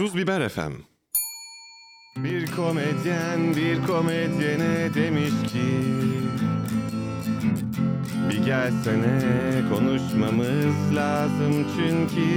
[0.00, 0.72] Tuz Biber FM.
[2.16, 5.70] Bir komedyen bir komedyene demiş ki
[8.30, 9.20] Bir gelsene
[9.74, 12.30] konuşmamız lazım çünkü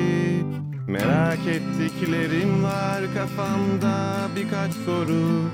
[0.87, 5.49] Merak ettiklerim var kafamda birkaç soru.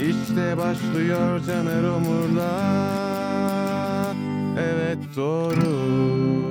[0.00, 2.60] İşte başlıyor Caner Omur'la
[4.58, 6.41] Evet doğru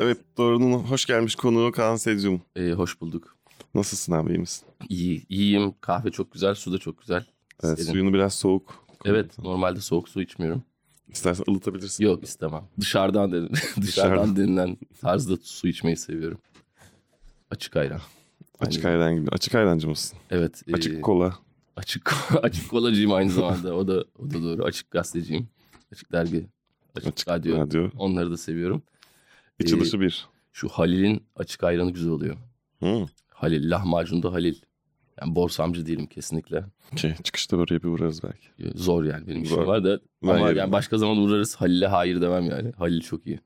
[0.00, 2.42] Evet doğrunun hoş gelmiş konuğu Kaan Secum.
[2.56, 3.36] Ee, hoş bulduk.
[3.74, 4.66] Nasılsın abi iyi misin?
[4.88, 5.74] İyi, iyiyim.
[5.80, 7.24] Kahve çok güzel, su da çok güzel.
[7.64, 7.92] Evet, Serin.
[7.92, 8.84] suyunu biraz soğuk.
[9.04, 10.62] Evet, normalde soğuk su içmiyorum.
[11.08, 12.04] İstersen ılıtabilirsin.
[12.04, 12.62] Yok istemem.
[12.80, 13.50] Dışarıdan denilen,
[13.82, 16.38] dışarıdan denilen tarzda su içmeyi seviyorum.
[17.50, 18.00] Açık ayran.
[18.60, 18.98] Açık Aynen.
[19.00, 19.30] ayran gibi.
[19.30, 20.18] Açık ayrancı mısın?
[20.30, 20.62] Evet.
[20.68, 21.34] e, Açık kola.
[21.76, 23.74] açık açık kolacıyım aynı zamanda.
[23.74, 24.64] O da o da doğru.
[24.64, 25.48] Açık gazeteciyim.
[25.92, 26.46] Açık dergi.
[26.96, 27.56] Açık, Açık radyo.
[27.58, 27.90] radyo.
[27.98, 28.82] Onları da seviyorum.
[29.60, 30.26] İçi Ee, bir.
[30.52, 32.36] Şu Halil'in açık ayranı güzel oluyor.
[32.82, 33.06] Hı.
[33.34, 34.54] Halil, lahmacunda Halil.
[35.20, 36.64] Yani borsamcı değilim kesinlikle.
[36.92, 37.14] Okey.
[37.24, 38.46] Çıkışta oraya bir uğrarız belki.
[38.58, 39.66] Ee, Zor yani benim işim Zor.
[39.66, 40.00] var da.
[40.22, 42.72] Ben ama yani başka zaman uğrarız Halil'e hayır demem yani.
[42.78, 43.40] Halil çok iyi.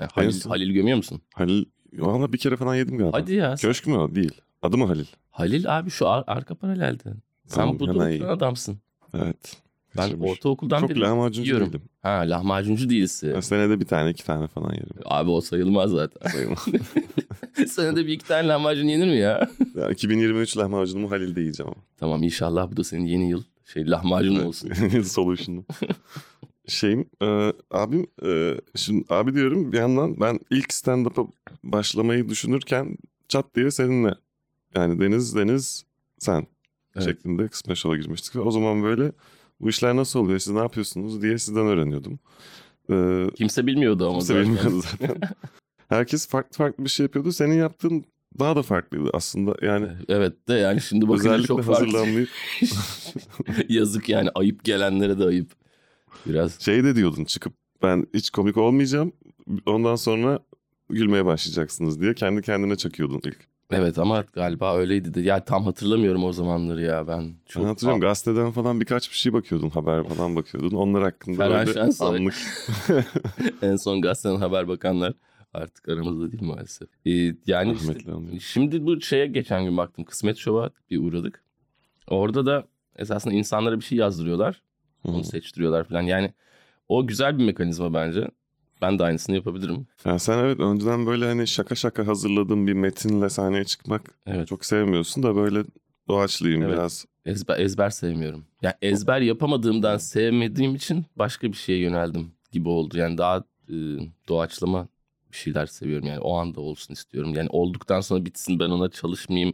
[0.00, 1.20] Yani Halil, son- Halil gömüyor musun?
[1.34, 1.64] Halil.
[1.92, 3.16] Valla bir kere falan yedim galiba.
[3.18, 3.54] Hadi ya.
[3.54, 4.14] Köşk mü o?
[4.14, 4.40] Değil.
[4.62, 5.06] Adı mı Halil?
[5.30, 7.02] Halil abi şu ar- arka paralelde.
[7.02, 8.78] Sen Tamam, hemen oturan adamsın.
[9.14, 9.56] Evet.
[9.96, 10.30] Ben Kaçırmış.
[10.30, 11.66] ortaokuldan Çok beri lahmacuncu yiyorum.
[11.68, 11.82] değilim.
[12.02, 13.32] Ha lahmacuncu değilsin.
[13.34, 14.88] Ben senede bir tane iki tane falan yerim.
[15.04, 16.30] Abi o sayılmaz zaten.
[16.30, 16.66] Sayılmaz.
[17.72, 19.48] Senede bir iki tane lahmacun yenir mi ya?
[19.74, 21.82] ya 2023 lahmacunumu Halil'de yiyeceğim ama.
[21.98, 24.72] tamam inşallah bu da senin yeni yıl şey lahmacun olsun.
[25.02, 25.64] Solution'u.
[26.66, 31.26] Şeyim, e, abim, e, şimdi abi diyorum bir yandan ben ilk stand-up'a
[31.64, 32.96] başlamayı düşünürken
[33.28, 34.14] çat diye seninle
[34.74, 35.84] yani Deniz, Deniz,
[36.18, 36.46] sen
[36.96, 37.04] Evet.
[37.08, 38.36] şeklinde şova girmiştik.
[38.36, 39.12] O zaman böyle
[39.60, 42.18] bu işler nasıl oluyor, siz ne yapıyorsunuz diye sizden öğreniyordum.
[42.90, 44.44] E, Kimse bilmiyordu ama kimse zaten.
[44.46, 45.16] bilmiyordu zaten.
[45.88, 47.32] Herkes farklı farklı bir şey yapıyordu.
[47.32, 48.04] Senin yaptığın
[48.38, 49.54] daha da farklıydı aslında.
[49.66, 51.84] Yani Evet de yani şimdi bakınca çok farklı.
[51.84, 52.28] hazırlanmayıp
[53.68, 55.52] Yazık yani ayıp gelenlere de ayıp.
[56.26, 57.52] Biraz şey de diyordun çıkıp
[57.82, 59.12] ben hiç komik olmayacağım.
[59.66, 60.38] Ondan sonra
[60.90, 63.38] gülmeye başlayacaksınız diye kendi kendine çakıyordun ilk.
[63.70, 65.20] Evet ama galiba öyleydi de.
[65.20, 67.34] Ya tam hatırlamıyorum o zamanları ya ben.
[67.46, 70.76] Çok Ben hatırlıyorum gazeteden falan birkaç bir şey bakıyordun haber falan bakıyordun.
[70.76, 72.34] Onlar hakkında Ferhan böyle anlık.
[73.62, 75.14] en son gazeteden haber bakanlar
[75.54, 76.88] artık aramızda değil maalesef.
[77.06, 77.94] Ee, yani işte,
[78.40, 80.04] şimdi bu şeye geçen gün baktım.
[80.04, 81.44] Kısmet Şov'a bir uğradık.
[82.08, 82.64] Orada da
[82.96, 84.62] esasında insanlara bir şey yazdırıyorlar.
[85.04, 86.02] Onu seçtiriyorlar falan.
[86.02, 86.32] Yani
[86.88, 88.28] o güzel bir mekanizma bence.
[88.82, 89.86] Ben de aynısını yapabilirim.
[90.04, 94.48] Yani sen evet önceden böyle hani şaka şaka hazırladığın bir metinle sahneye çıkmak Evet.
[94.48, 95.64] çok sevmiyorsun da böyle
[96.08, 96.72] doğaçlıyım Evet.
[96.74, 97.04] biraz.
[97.26, 98.44] Ezber, ezber sevmiyorum.
[98.62, 102.98] Yani ezber yapamadığımdan sevmediğim için başka bir şeye yöneldim gibi oldu.
[102.98, 103.74] Yani daha e,
[104.28, 104.88] doğaçlama
[105.32, 106.06] bir şeyler seviyorum.
[106.06, 107.34] Yani o anda olsun istiyorum.
[107.34, 109.52] Yani olduktan sonra bitsin ben ona çalışmayayım.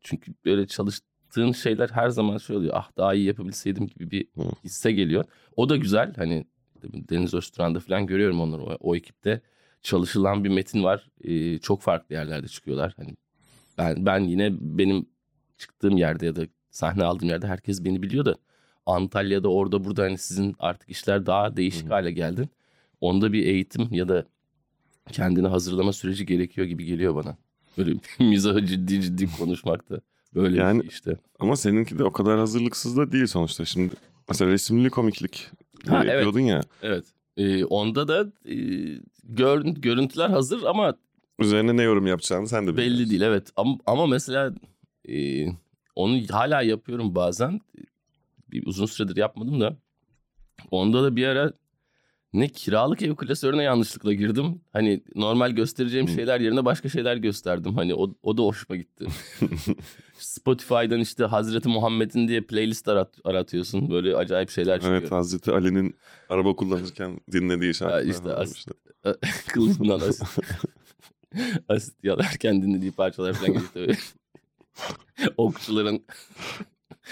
[0.00, 2.72] Çünkü böyle çalıştığın şeyler her zaman şey oluyor.
[2.76, 4.26] Ah daha iyi yapabilseydim gibi bir
[4.64, 5.24] hisse geliyor.
[5.56, 6.12] O da güzel.
[6.16, 6.44] Hani
[6.92, 8.62] Deniz Özturan'da falan görüyorum onları.
[8.62, 9.40] O, o ekipte
[9.82, 11.10] çalışılan bir metin var.
[11.24, 12.94] E, çok farklı yerlerde çıkıyorlar.
[12.96, 13.16] Hani
[13.78, 15.06] ben ben yine benim
[15.58, 18.36] çıktığım yerde ya da sahne aldığım yerde herkes beni biliyor da
[18.86, 21.92] Antalya'da orada burada hani sizin artık işler daha değişik Hı.
[21.92, 22.48] hale geldi.
[23.00, 24.24] Onda bir eğitim ya da
[25.12, 27.36] kendini hazırlama süreci gerekiyor gibi geliyor bana.
[27.78, 30.00] Böyle mizahı ciddi ciddi konuşmakta.
[30.34, 31.16] Böyle Yani- bir şey işte.
[31.40, 33.64] Ama seninki de o kadar hazırlıksız da değil sonuçta.
[33.64, 33.94] Şimdi
[34.28, 35.46] mesela resimli komiklik
[35.88, 36.12] Ha, evet.
[36.12, 36.60] yapıyordun ya.
[36.82, 37.04] Evet.
[37.36, 38.56] Ee, onda da e,
[39.24, 40.94] gör, görüntüler hazır ama
[41.38, 43.10] Üzerine ne yorum yapacağını sen de belli bilmiyorsun.
[43.10, 43.50] değil evet.
[43.56, 44.54] Ama, ama mesela
[45.08, 45.46] e,
[45.96, 47.60] onu hala yapıyorum bazen.
[48.50, 49.76] Bir uzun süredir yapmadım da.
[50.70, 51.52] Onda da bir ara
[52.34, 54.60] ne kiralık ev klasörüne yanlışlıkla girdim.
[54.72, 57.74] Hani normal göstereceğim şeyler yerine başka şeyler gösterdim.
[57.74, 59.06] Hani o, o da hoşuma gitti.
[60.18, 63.90] Spotify'dan işte Hazreti Muhammed'in diye playlist arat, aratıyorsun.
[63.90, 65.00] Böyle acayip şeyler çıkıyor.
[65.00, 65.94] Evet Hazreti Ali'nin
[66.28, 68.72] araba kullanırken dinlediği şarkılar işte falan as- işte.
[69.48, 70.28] Kılıçından asit.
[71.68, 74.14] asit yalarken dinlediği parçalar falan geliyor.
[75.36, 76.04] Okçuların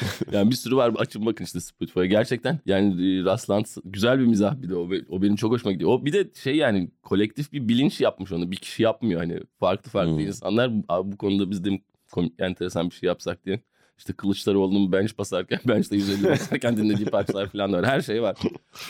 [0.32, 2.06] yani bir sürü var açın bakın işte Spotify'a.
[2.06, 5.90] Gerçekten yani e, rastlantı güzel bir mizah bir de o, o benim çok hoşuma gidiyor.
[5.90, 8.50] O bir de şey yani kolektif bir bilinç yapmış onu.
[8.50, 10.26] Bir kişi yapmıyor hani farklı farklı Hmm.
[10.26, 10.70] insanlar
[11.04, 11.70] bu konuda biz de
[12.12, 13.62] komik, enteresan bir şey yapsak diye.
[13.98, 17.86] İşte Kılıçdaroğlu'nun bench basarken, bench'te 150 basarken dinlediği parçalar falan da var.
[17.86, 18.36] Her şey var.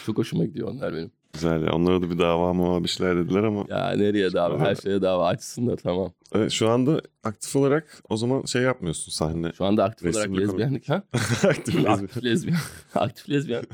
[0.07, 1.11] Çok hoşuma gidiyor onlar benim.
[1.33, 1.71] Güzel.
[1.73, 3.65] Onlara da bir dava mı bir şeyler dediler ama.
[3.69, 4.59] Ya nereye dava?
[4.59, 6.13] Her şeye dava açsınlar tamam.
[6.35, 9.53] Evet, şu anda aktif olarak o zaman şey yapmıyorsun sahne.
[9.53, 11.03] Şu anda aktif olarak lezbiyenlik ha?
[11.49, 11.99] aktif lezbiyen.
[11.99, 12.59] aktif lezbiyen.
[12.95, 13.65] aktif lezbiyen.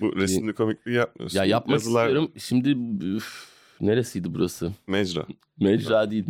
[0.00, 1.38] Bu resimli komikliği yapmıyorsun.
[1.38, 2.32] Ya yapmak Yazılar- istiyorum.
[2.38, 3.48] Şimdi üf,
[3.80, 4.72] neresiydi burası?
[4.86, 5.26] Mecra.
[5.60, 6.24] Mecra değil.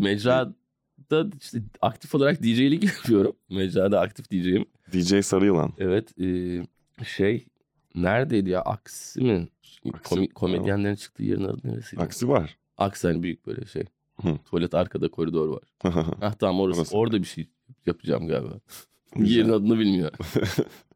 [1.10, 3.36] Mecra'da işte aktif olarak DJ'lik yapıyorum.
[3.50, 4.64] Mecra'da aktif DJ'im.
[4.92, 5.72] DJ Sarı Yılan.
[5.78, 6.14] Evet.
[6.20, 7.46] e, şey
[7.94, 8.60] neredeydi ya?
[8.62, 9.48] Aksi mi?
[9.94, 12.02] Aksi, Komi- komedyenlerin çıktığı yerin adı neresiydi?
[12.02, 12.58] Aksi var.
[12.78, 13.82] Aksi hani büyük böyle şey.
[14.22, 14.38] Hı.
[14.44, 15.62] Tuvalet arkada koridor var.
[16.20, 16.80] Ah tamam orası.
[16.80, 16.96] Orası.
[16.96, 17.48] Orada bir şey
[17.86, 18.60] yapacağım galiba.
[19.16, 20.10] Yerin adını bilmiyor.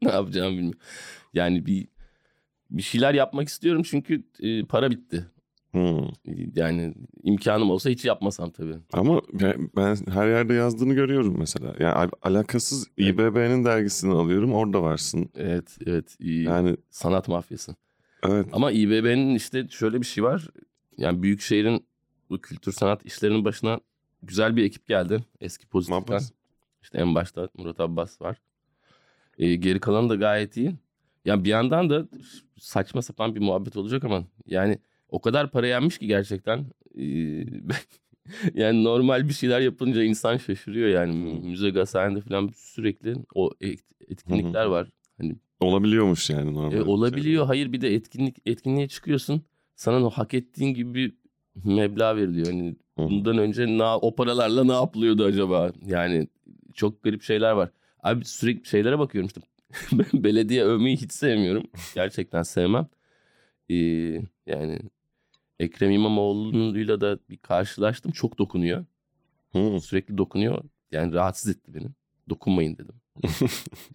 [0.02, 0.74] ne yapacağımı bilmiyor.
[1.34, 1.88] Yani bir
[2.70, 5.26] bir şeyler yapmak istiyorum çünkü e, para bitti.
[5.72, 6.08] Hmm.
[6.54, 8.76] Yani imkanım olsa hiç yapmasam tabii.
[8.92, 11.74] Ama ben ben her yerde yazdığını görüyorum mesela.
[11.78, 15.30] Yani al- alakasız İBB'nin dergisini alıyorum orada varsın.
[15.36, 16.16] Evet, evet.
[16.20, 16.44] iyi.
[16.44, 17.76] Yani Sanat mafyası.
[18.22, 18.46] evet.
[18.52, 20.48] Ama İBB'nin işte şöyle bir şey var.
[20.98, 21.84] Yani büyük şehrin
[22.30, 23.80] bu kültür sanat işlerinin başına
[24.22, 25.24] güzel bir ekip geldi.
[25.40, 26.00] Eski pozitiften.
[26.02, 26.30] Mabbas.
[26.82, 28.36] İşte en başta Murat Abbas var.
[29.38, 30.74] Ee, geri kalanı da gayet iyi.
[31.24, 32.08] Yani bir yandan da
[32.58, 34.78] saçma sapan bir muhabbet olacak ama yani
[35.12, 36.66] o kadar para yenmiş ki gerçekten.
[36.98, 37.02] Ee,
[38.54, 41.40] yani normal bir şeyler yapınca insan şaşırıyor yani.
[41.48, 44.88] Müze Gazhane'de falan sürekli o et- etkinlikler var.
[45.20, 46.72] Hani Olabiliyormuş yani normal.
[46.78, 47.46] e, olabiliyor.
[47.46, 49.42] Hayır bir de etkinlik etkinliğe çıkıyorsun.
[49.76, 51.12] Sana o hak ettiğin gibi bir
[51.64, 52.46] meblağ veriliyor.
[52.46, 55.72] Hani bundan önce ne, o paralarla ne yapılıyordu acaba?
[55.86, 56.28] Yani
[56.74, 57.70] çok garip şeyler var.
[58.02, 59.40] Abi sürekli şeylere bakıyorum işte.
[59.92, 61.64] Ben belediye övmeyi hiç sevmiyorum.
[61.94, 62.86] Gerçekten sevmem.
[63.70, 63.74] Ee,
[64.46, 64.78] yani
[65.62, 68.12] Ekrem İmamoğlu'yla da bir karşılaştım.
[68.12, 68.84] Çok dokunuyor.
[69.52, 69.80] Hı.
[69.80, 70.64] Sürekli dokunuyor.
[70.92, 71.86] Yani rahatsız etti beni.
[72.30, 72.94] Dokunmayın dedim.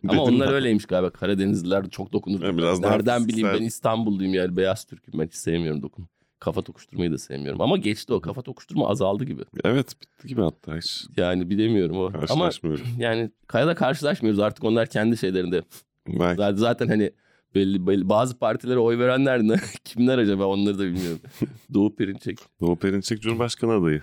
[0.07, 0.53] Ama onlar ben.
[0.53, 1.09] öyleymiş galiba.
[1.09, 2.43] Karadenizliler çok dokunur.
[2.43, 6.07] Ya biraz Nereden bileyim ben İstanbulluyum yani beyaz Türk'üm ben hiç sevmiyorum dokun.
[6.39, 7.61] Kafa tokuşturmayı da sevmiyorum.
[7.61, 9.41] Ama geçti o kafa tokuşturma azaldı gibi.
[9.63, 12.05] Evet bitti gibi hatta hiç Yani bilemiyorum o.
[12.05, 12.85] Ama karşılaşmıyorum.
[12.97, 15.63] yani kayada karşılaşmıyoruz artık onlar kendi şeylerinde.
[16.07, 17.11] Belki Zaten hani
[17.55, 19.55] belli, belli bazı partilere oy verenler ne?
[19.83, 21.19] Kimler acaba onları da bilmiyorum.
[21.73, 22.39] Doğu Perinçek.
[22.61, 24.01] Doğu Perinçek Cumhurbaşkanı adayı.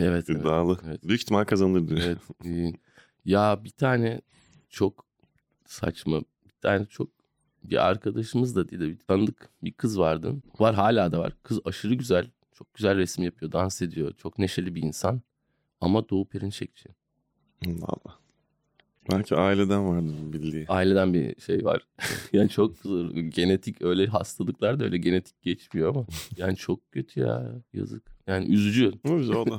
[0.00, 0.28] Evet.
[0.28, 0.78] İddialı.
[0.86, 1.08] evet.
[1.08, 2.00] Büyük ihtimal kazanır diyor.
[2.44, 2.74] Evet.
[3.24, 4.20] ya bir tane
[4.68, 5.04] çok
[5.66, 7.08] saçma bir tane çok
[7.62, 10.34] bir arkadaşımız da değil de bir tanıdık bir kız vardı.
[10.58, 11.32] Var hala da var.
[11.42, 12.30] Kız aşırı güzel.
[12.52, 13.52] Çok güzel resim yapıyor.
[13.52, 14.12] Dans ediyor.
[14.16, 15.22] Çok neşeli bir insan.
[15.80, 16.88] Ama Doğu Perinçekçi.
[17.66, 18.18] Valla.
[19.12, 20.64] Belki aileden vardır bildiği.
[20.68, 21.82] Aileden bir şey var.
[22.32, 22.72] yani çok
[23.28, 26.06] genetik öyle hastalıklar da öyle genetik geçmiyor ama.
[26.36, 27.62] Yani çok kötü ya.
[27.72, 28.02] Yazık.
[28.26, 28.92] Yani üzücü.
[29.04, 29.58] Biz o da,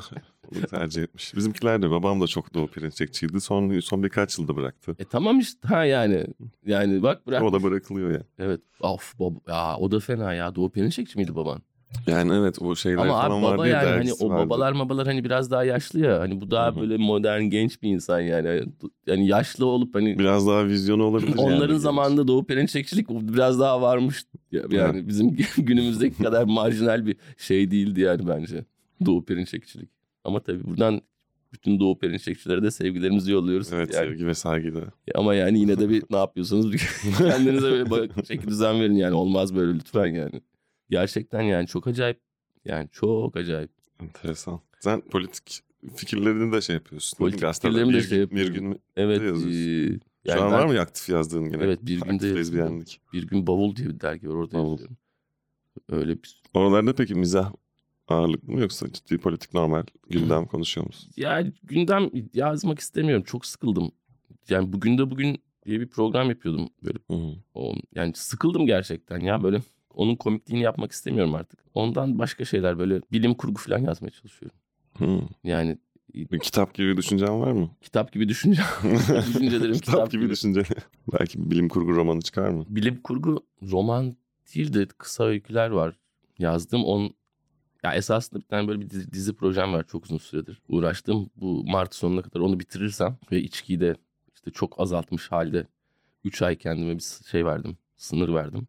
[0.52, 1.36] o da tercih etmiş.
[1.36, 3.42] Bizimkiler de babam da çok Doğu Perinçekçiydi.
[3.42, 4.96] Son, son birkaç yılda bıraktı.
[5.00, 6.26] E tamam işte ha yani.
[6.66, 7.44] Yani bak bırak.
[7.44, 8.24] O da bırakılıyor ya.
[8.40, 8.62] Evet.
[8.80, 9.40] Of baba.
[9.48, 10.56] Ya o da fena ya.
[10.56, 11.62] Doğu Perinçekçi miydi baban?
[12.08, 14.50] Yani evet o şeyler Ama falan abi vardı baba ya yani hani o vardı.
[14.50, 16.20] babalar mabalar hani biraz daha yaşlı ya.
[16.20, 16.80] Hani bu daha Hı hı.
[16.82, 18.64] böyle modern genç bir insan yani.
[19.08, 21.80] Yani yaşlı olup hani Biraz daha vizyonu olabilir onların yani.
[21.82, 24.26] zamanında Doğu Perinçekçilik biraz daha varmış.
[24.52, 28.66] Ya- Yani bizim günümüzdeki kadar marjinal bir şey değildi yani bence.
[29.06, 29.90] Doğu Perinçekçilik.
[30.24, 31.02] Ama tabii buradan
[31.54, 33.74] bütün Doğu Perinçekçilere de sevgilerimizi yolluyoruz.
[33.74, 34.06] Evet yani.
[34.10, 34.82] sevgi ve saygıyla.
[35.16, 36.72] Ama yani yine de bir ne yapıyorsanız
[37.18, 39.14] kendinize böyle çeki düzen verin yani.
[39.16, 40.42] Olmaz böyle lütfen yani.
[40.90, 42.20] Gerçekten yani çok acayip.
[42.66, 43.72] Yani çok acayip.
[44.04, 44.60] Enteresan.
[44.80, 45.62] Sen politik
[45.96, 47.18] fikirlerini de şey yapıyorsun.
[47.18, 48.54] Politik fikirlerimi de şey yapıyorum.
[48.54, 49.22] Bir gün Evet.
[49.22, 49.52] yazıyorsun.
[49.52, 51.64] Şu yani an ben var mı aktif yazdığın gene?
[51.64, 52.38] Evet, bir günde Aktif yazıyorum.
[52.40, 53.02] lezbiyenlik.
[53.14, 54.72] bir gün bavul diye bir dergi var orada Bavul.
[54.72, 54.98] yazıyorum.
[55.90, 56.42] Öyle bir...
[56.54, 57.54] Oralarda peki mizah
[58.08, 61.12] ağırlıklı mı yoksa ciddi politik normal gündem konuşuyor musun?
[61.18, 63.24] Ya gündem yazmak istemiyorum.
[63.24, 63.92] Çok sıkıldım.
[64.50, 66.70] Yani bugün de bugün diye bir program yapıyordum.
[66.84, 67.34] Böyle Hı hı.
[67.54, 69.62] o, yani sıkıldım gerçekten ya böyle.
[69.98, 71.60] Onun komikliğini yapmak istemiyorum artık.
[71.74, 74.58] Ondan başka şeyler böyle bilim kurgu falan yazmaya çalışıyorum.
[74.98, 75.20] Hı.
[75.44, 75.78] Yani
[76.16, 77.70] Bir kitap gibi düşüncen var mı?
[77.82, 78.62] kitap gibi düşünce
[79.28, 80.32] Düşüncelerim kitap, kitap gibi gibi.
[80.32, 80.64] düşünce.
[81.20, 82.66] Belki bilim kurgu romanı çıkar mı?
[82.70, 84.16] bilim kurgu roman
[84.56, 85.96] değil de kısa öyküler var.
[86.40, 87.14] Yazdım on
[87.84, 90.62] ya esasında bir tane böyle bir dizi, dizi projem var çok uzun süredir.
[90.70, 91.30] Uğraştım.
[91.36, 93.96] Bu Mart sonuna kadar onu bitirirsem ve içkiyi de
[94.36, 95.68] işte çok azaltmış halde
[96.24, 97.78] 3 ay kendime bir şey verdim.
[97.98, 98.68] Sınır verdim.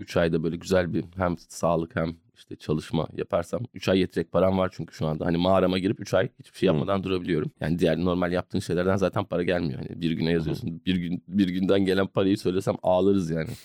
[0.00, 4.58] 3 ayda böyle güzel bir hem sağlık hem işte çalışma yaparsam 3 ay yetecek param
[4.58, 5.26] var çünkü şu anda.
[5.26, 7.50] Hani mağarama girip 3 ay hiçbir şey yapmadan durabiliyorum.
[7.60, 9.78] Yani diğer normal yaptığın şeylerden zaten para gelmiyor.
[9.88, 10.82] Hani bir güne yazıyorsun.
[10.86, 13.50] Bir gün bir günden gelen parayı söylesem ağlarız yani.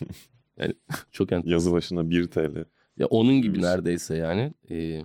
[0.59, 0.73] Yani
[1.11, 2.65] çok ent- Yazı başına 1 TL.
[2.97, 4.53] ya onun gibi neredeyse yani.
[4.71, 5.01] Ee,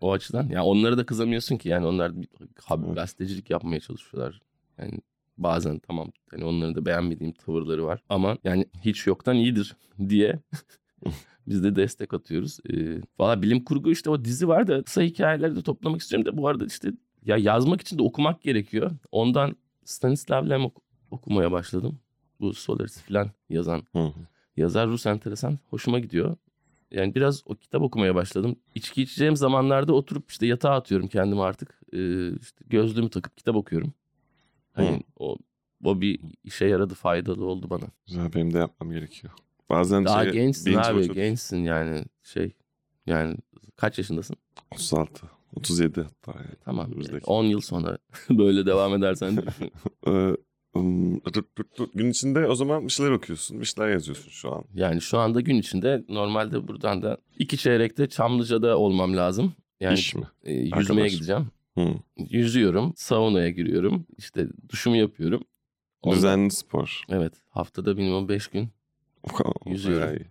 [0.00, 2.28] o açıdan ya onlara da kızamıyorsun ki yani onlar bir
[2.64, 4.40] haber gazetecilik yapmaya çalışıyorlar.
[4.78, 4.98] Yani
[5.38, 9.76] bazen tamam hani onların da beğenmediğim tavırları var ama yani hiç yoktan iyidir
[10.08, 10.40] diye
[11.46, 12.58] biz de destek atıyoruz.
[12.70, 16.36] Ee, Valla bilim kurgu işte o dizi var da kısa hikayeleri de toplamak istiyorum da
[16.38, 16.92] bu arada işte
[17.24, 18.90] ya yazmak için de okumak gerekiyor.
[19.12, 21.98] Ondan Stanislav Lem ok- okumaya başladım.
[22.40, 24.12] Bu Solaris falan yazan Hı hı.
[24.56, 25.58] yazar Rus enteresan.
[25.70, 26.36] Hoşuma gidiyor.
[26.90, 28.56] yani biraz o kitap okumaya başladım.
[28.74, 31.80] İçki içeceğim zamanlarda oturup işte yatağa atıyorum kendimi artık.
[31.92, 33.92] Ee, işte gözlüğümü takıp kitap okuyorum.
[34.74, 34.98] Hani Hı.
[35.16, 35.36] o
[35.84, 37.84] o bir işe yaradı, faydalı oldu bana.
[38.06, 39.32] Güzel benim de yapmam gerekiyor.
[39.70, 41.14] Bazen Daha şey, gençsin abi, yapıyorum.
[41.14, 42.52] gençsin yani şey.
[43.06, 43.36] Yani
[43.76, 44.36] kaç yaşındasın?
[44.72, 45.26] 36,
[45.56, 46.54] 37 hatta yani.
[46.64, 46.86] Tamam.
[46.86, 47.24] Önümüzdeki.
[47.26, 47.98] 10 yıl sonra
[48.30, 49.38] böyle devam edersen.
[50.08, 50.36] Ee,
[51.94, 54.64] gün içinde o zaman bir şeyler okuyorsun, bir şeyler yazıyorsun şu an.
[54.74, 59.52] Yani şu anda gün içinde normalde buradan da iki çeyrekte Çamlıca'da olmam lazım.
[59.80, 60.22] Yani İş mi?
[60.44, 61.12] e, yüzmeye Arkadaş.
[61.12, 61.46] gideceğim.
[61.78, 61.94] Hı.
[62.16, 64.06] Yüzüyorum, saunaya giriyorum.
[64.18, 65.42] işte duşumu yapıyorum.
[66.02, 67.02] Ondan- Düzenli spor.
[67.08, 68.68] Evet, haftada minimum 5 gün.
[69.66, 70.16] Yüzüyorum.
[70.16, 70.26] iyi.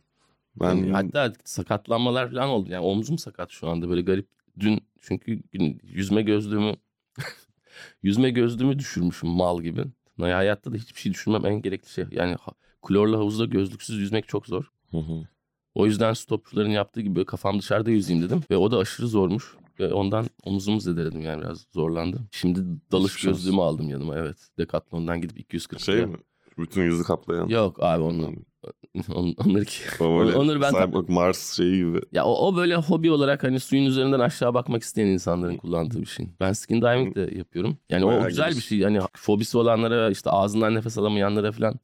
[0.55, 2.69] Ben Yani hatta sakatlanmalar falan oldu.
[2.71, 4.27] Yani omzum sakat şu anda böyle garip.
[4.59, 5.43] Dün çünkü
[5.83, 6.75] yüzme gözlüğümü
[8.03, 9.83] yüzme gözlüğümü düşürmüşüm mal gibi.
[10.17, 12.05] Yani hayatta da hiçbir şey düşürmem en gerekli şey.
[12.11, 12.35] Yani
[12.81, 14.71] klorlu havuzda gözlüksüz yüzmek çok zor.
[14.91, 15.27] Hı hı.
[15.75, 18.41] O yüzden stopçuların yaptığı gibi kafam dışarıda yüzeyim dedim.
[18.51, 19.55] Ve o da aşırı zormuş.
[19.79, 22.21] Ve ondan omzumu zedeledim yani biraz zorlandı.
[22.31, 22.59] Şimdi
[22.91, 23.31] dalış olsun.
[23.31, 24.37] gözlüğümü aldım yanıma evet.
[24.57, 26.17] Decathlon'dan gidip 240 şey liraya- mi?
[26.57, 27.47] Bütün yüzü kaplayan.
[27.47, 28.31] Yok abi onu,
[29.15, 29.83] on- onları ki.
[29.99, 32.01] O böyle Onur ben- Cyborg Mars şeyi gibi.
[32.11, 36.05] Ya o, o böyle hobi olarak hani suyun üzerinden aşağı bakmak isteyen insanların kullandığı bir
[36.05, 36.27] şey.
[36.39, 37.77] Ben skin diving de yapıyorum.
[37.89, 38.57] Yani o Bayağı güzel geniş.
[38.57, 38.77] bir şey.
[38.77, 41.79] Yani fobisi olanlara işte ağzından nefes alamayanlara falan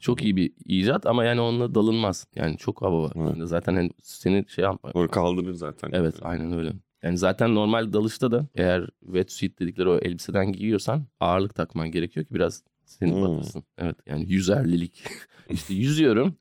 [0.00, 2.26] çok iyi bir icat ama yani onunla dalınmaz.
[2.34, 3.12] Yani çok hava var.
[3.16, 3.28] Evet.
[3.36, 4.90] Yani Zaten hani seni şey yapma.
[4.94, 5.90] Onu kaldırır zaten.
[5.92, 6.72] Evet aynen öyle.
[7.06, 12.34] Yani zaten normal dalışta da eğer wetsuit dedikleri o elbiseden giyiyorsan ağırlık takman gerekiyor ki
[12.34, 13.22] biraz seni Hmm.
[13.22, 13.64] batırsın.
[13.78, 15.02] Evet yani yüzerlilik.
[15.50, 16.36] işte yüzüyorum.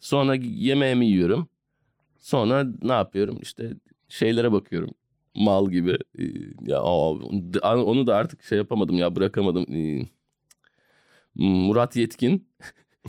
[0.00, 1.48] Sonra yemeğimi yiyorum.
[2.18, 3.38] Sonra ne yapıyorum?
[3.42, 3.72] İşte
[4.08, 4.90] şeylere bakıyorum.
[5.34, 5.98] Mal gibi.
[6.18, 6.22] Ee,
[6.66, 9.66] Ya onu da artık şey yapamadım ya bırakamadım.
[9.74, 10.06] Ee,
[11.34, 12.48] Murat Yetkin.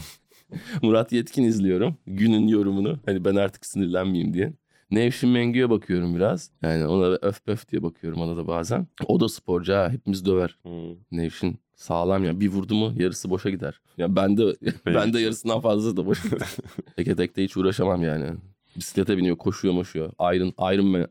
[0.82, 1.98] Murat Yetkin izliyorum.
[2.08, 3.00] Günün yorumunu.
[3.06, 4.54] Hani ben artık sinirlenmeyeyim diye.
[4.96, 6.52] Nevşin Mengü'ye bakıyorum biraz.
[6.62, 8.88] Yani ona da öf pöf diye bakıyorum ona da bazen.
[9.08, 9.90] O da sporcu ha.
[9.92, 10.58] Hepimiz döver.
[10.66, 10.70] Hı.
[11.12, 12.40] Nevşin sağlam ya.
[12.40, 13.82] Bir vurdu mu yarısı boşa gider.
[13.98, 14.44] Ya ben de
[14.86, 16.50] ben de yarısından fazla da boşa gider.
[16.96, 18.26] Teke tekte hiç uğraşamam yani.
[18.76, 20.12] Bisiklete biniyor, koşuyor, moşuyor.
[20.36, 21.08] Iron, Iron Man.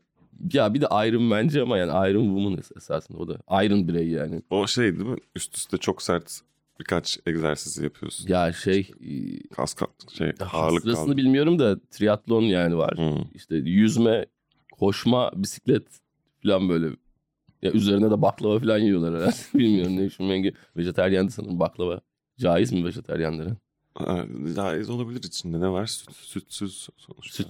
[0.53, 3.63] Ya bir de Iron Man'ci ama yani Iron Woman es- esasında o da.
[3.65, 4.41] Iron birey yani.
[4.49, 5.17] O şey değil mi?
[5.35, 6.39] Üst üste çok sert
[6.79, 8.27] birkaç egzersiz yapıyorsun.
[8.27, 9.75] Ya şey e, Kas
[10.17, 11.17] şey ağırlık sırasını kaldı.
[11.17, 12.97] bilmiyorum da triatlon yani var.
[12.97, 13.23] Hı.
[13.33, 14.25] İşte yüzme,
[14.71, 15.87] koşma, bisiklet
[16.43, 16.95] falan böyle.
[17.61, 19.35] Ya üzerine de baklava falan yiyorlar herhalde.
[19.53, 20.53] Bilmiyorum ne işin rengi.
[20.77, 22.01] Vejeteryan sanırım baklava.
[22.39, 23.57] Caiz mi vejeteryanlara?
[23.95, 24.23] Aa,
[24.55, 25.85] Caiz olabilir içinde ne var?
[25.85, 27.43] Süt, sütsüz sonuçta.
[27.43, 27.47] Süt,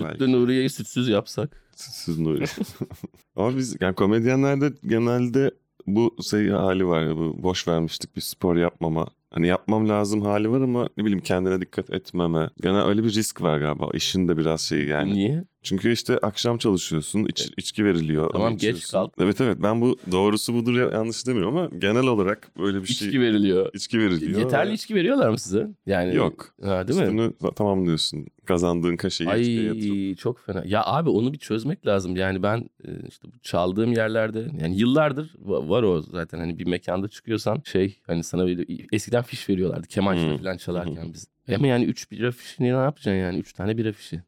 [0.00, 0.12] belki.
[0.12, 1.62] Sütlü Nuriye'yi sütsüz yapsak.
[1.76, 2.44] Sütsüz Nuri.
[3.36, 5.50] Ama biz yani komedyenlerde genelde
[5.96, 9.06] bu şey hali var ya bu boş vermiştik bir spor yapmama.
[9.30, 12.50] Hani yapmam lazım hali var ama ne bileyim kendine dikkat etmeme.
[12.62, 13.88] Genel öyle bir risk var galiba.
[13.94, 15.14] İşin de biraz şey yani.
[15.14, 15.44] Niye?
[15.62, 18.30] Çünkü işte akşam çalışıyorsun, iç, içki veriliyor.
[18.32, 19.12] Tamam, geç kalk.
[19.20, 23.08] Evet evet ben bu doğrusu budur ya- yanlış demiyorum ama genel olarak böyle bir şey
[23.08, 23.70] İçki veriliyor.
[23.74, 24.38] içki veriliyor.
[24.40, 25.68] Yeterli içki veriyorlar mı size?
[25.86, 26.54] Yani Yok.
[26.62, 27.04] Ha, değil mi?
[27.04, 28.26] Üstünü tamamlıyorsun.
[28.44, 29.92] Kazandığın kaşeyi içkiye yatırıp.
[29.92, 30.62] Ay çok fena.
[30.66, 32.16] Ya abi onu bir çözmek lazım.
[32.16, 37.08] Yani ben e, işte çaldığım yerlerde yani yıllardır va- var o zaten hani bir mekanda
[37.08, 40.36] çıkıyorsan şey hani sana böyle eskiden fiş veriyorlardı kemançla Hmm.
[40.38, 41.26] falan çalarken biz.
[41.54, 44.22] Ama yani 3 bira fişini ne yapacaksın yani 3 tane bira fişi.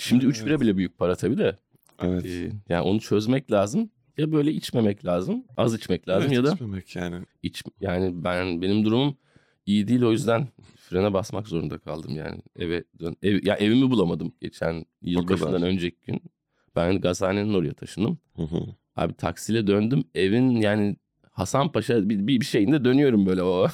[0.00, 0.60] Şimdi 3 bira Evet.
[0.60, 1.56] bile büyük para tabii de.
[2.02, 2.26] Evet.
[2.26, 3.90] E, yani onu çözmek lazım.
[4.18, 5.44] Ya böyle içmemek lazım.
[5.56, 7.16] Az içmek lazım Evet, ya da içmemek yani.
[7.42, 9.16] iç yani ben benim durumum
[9.66, 14.32] iyi değil o yüzden frene basmak zorunda kaldım yani eve dön ev, ya evimi bulamadım
[14.40, 15.66] geçen yılbaşından kadar.
[15.68, 16.20] önceki gün
[16.76, 18.60] ben Gazhane'nin oraya taşındım Hı hı.
[18.96, 20.96] abi taksiyle döndüm evin yani
[21.30, 23.66] Hasanpaşa bir, bir, bir şeyinde dönüyorum böyle o.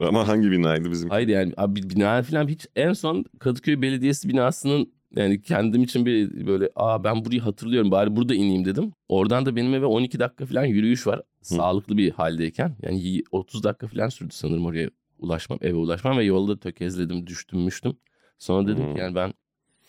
[0.00, 1.10] Ama hangi binaydı bizim?
[1.10, 6.46] Hayır yani abi bina falan hiç en son Kadıköy Belediyesi binasının yani kendim için bir
[6.46, 8.92] böyle aa ben burayı hatırlıyorum bari burada ineyim dedim.
[9.08, 11.22] Oradan da benim eve 12 dakika falan yürüyüş var.
[11.42, 12.76] Sağlıklı bir haldeyken.
[12.82, 17.60] Yani y- 30 dakika falan sürdü sanırım oraya ulaşmam, eve ulaşmam ve yolda tökezledim, düştüm,
[17.60, 17.96] müştüm.
[18.38, 18.94] Sonra dedim Hmm.
[18.94, 19.34] ki yani ben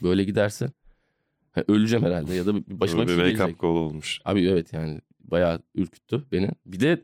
[0.04, 0.72] böyle giderse
[1.52, 3.62] ha, öleceğim herhalde ya da başıma Böyle bir şey gelecek.
[3.62, 4.20] call olmuş.
[4.26, 6.50] Abi evet yani bayağı ürküttü beni.
[6.66, 7.02] Bir de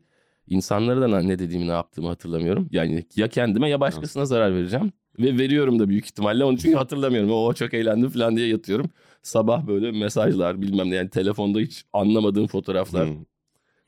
[0.48, 2.68] insanlara da ne dediğimi ne yaptığımı hatırlamıyorum.
[2.72, 4.92] Yani ya kendime ya başkasına zarar vereceğim.
[5.20, 7.32] Ve veriyorum da büyük ihtimalle onu çünkü hatırlamıyorum.
[7.32, 8.90] O çok eğlendim falan diye yatıyorum.
[9.24, 13.10] Sabah böyle mesajlar bilmem ne yani telefonda hiç anlamadığım fotoğraflar.
[13.10, 13.14] Hı.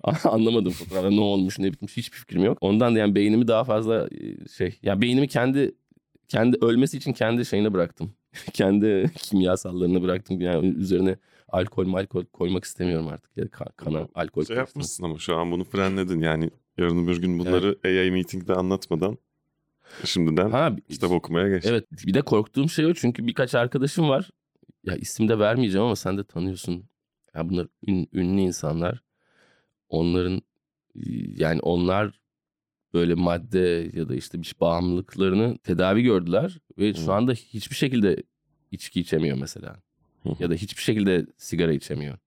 [0.30, 2.58] anlamadığım fotoğraflar ne olmuş ne bitmiş hiçbir fikrim yok.
[2.62, 5.72] Ondan da yani beynimi daha fazla e, şey yani beynimi kendi
[6.27, 8.13] kendi ölmesi için kendi şeyine bıraktım.
[8.53, 10.42] kendi kimyasallarını bıraktım.
[10.42, 11.15] Yani üzerine
[11.50, 13.38] alkol malkol koymak istemiyorum artık.
[13.38, 14.58] Ya ka- kana alkol Şey koysam.
[14.58, 19.18] yapmışsın ama şu an bunu frenledin yani yarın öbür gün bunları AI meetingde anlatmadan
[20.05, 21.65] şimdiden Ha, kitap okumaya geç.
[21.65, 24.29] Evet bir de korktuğum şey o çünkü birkaç arkadaşım var.
[24.83, 26.83] ya isim de vermeyeceğim ama sen de tanıyorsun.
[27.35, 29.03] Ya bunlar ün- ünlü insanlar.
[29.89, 30.41] Onların
[31.37, 32.19] yani onlar
[32.93, 36.95] böyle madde ya da işte bir bağımlılıklarını tedavi gördüler ve Hı.
[36.95, 38.23] şu anda hiçbir şekilde
[38.71, 39.81] içki içemiyor mesela.
[40.23, 40.29] Hı.
[40.39, 42.17] Ya da hiçbir şekilde sigara içemiyor.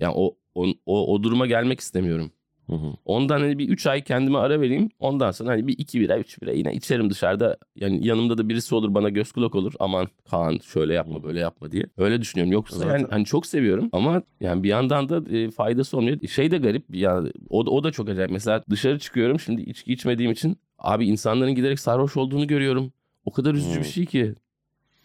[0.00, 2.32] Yani o o, o, o duruma gelmek istemiyorum.
[2.70, 2.92] Hı hı.
[3.04, 4.88] Ondan hani bir 3 ay kendime ara vereyim.
[4.98, 7.56] Ondan sonra hani bir 2 bira 3 bira yine içerim dışarıda.
[7.76, 9.72] Yani yanımda da birisi olur bana göz kulak olur.
[9.80, 11.84] Aman Kaan şöyle yapma böyle yapma diye.
[11.98, 12.52] Öyle düşünüyorum.
[12.52, 16.18] Yoksa Zaten- yani hani çok seviyorum ama yani bir yandan da e, faydası olmuyor.
[16.28, 18.30] Şey de garip yani o, da- o da çok acayip.
[18.30, 22.92] Mesela dışarı çıkıyorum şimdi içki içmediğim için abi insanların giderek sarhoş olduğunu görüyorum.
[23.24, 23.80] O kadar üzücü Hı.
[23.80, 24.34] bir şey ki.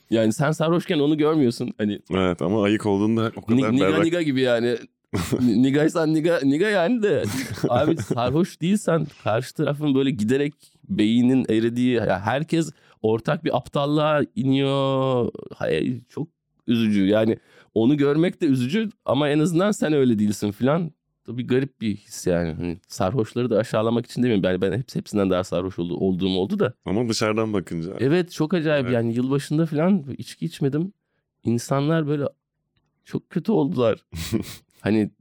[0.10, 1.74] Yani sen sarhoşken onu görmüyorsun.
[1.78, 4.04] Hani Evet ama ayık olduğunda o kadar Ni- niga berrak.
[4.04, 4.78] niga gibi yani.
[5.42, 7.24] Ni- Nigaysan niga, niga yani de.
[7.70, 10.54] Abi sarhoş değilsen karşı tarafın böyle giderek
[10.90, 11.94] beynin eridiği.
[11.96, 15.30] Ya herkes ortak bir aptallığa iniyor.
[15.56, 16.28] Hayır, çok
[16.68, 17.06] üzücü.
[17.06, 17.38] Yani
[17.74, 20.92] onu görmek de üzücü ama en azından sen öyle değilsin filan.
[21.26, 22.54] Tabii garip bir his yani.
[22.54, 24.44] Hani sarhoşları da aşağılamak için demiyorum.
[24.44, 26.74] Ben, ben hepsi hepsinden daha sarhoş oldu, olduğum oldu da.
[26.86, 27.90] Ama dışarıdan bakınca.
[28.00, 28.94] Evet çok acayip Evet.
[28.96, 30.94] yani yılbaşında falan içki içmedim.
[31.44, 32.24] İnsanlar böyle
[33.06, 34.00] çok kötü oldular.
[34.86, 35.12] hani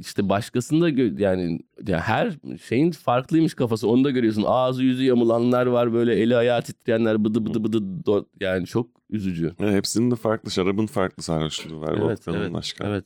[0.00, 2.32] işte başkasında gö- yani ya her
[2.68, 4.44] şeyin farklıymış kafası onu da görüyorsun.
[4.46, 9.52] Ağzı yüzü yamulanlar var böyle eli ayağı titreyenler bıdı bıdı bıdı do- yani çok üzücü.
[9.60, 10.50] Ya hepsinin de farklı.
[10.50, 11.98] Şarabın farklı sarhoşluğu var.
[12.02, 12.88] Evet, evet, başka.
[12.88, 13.04] Evet.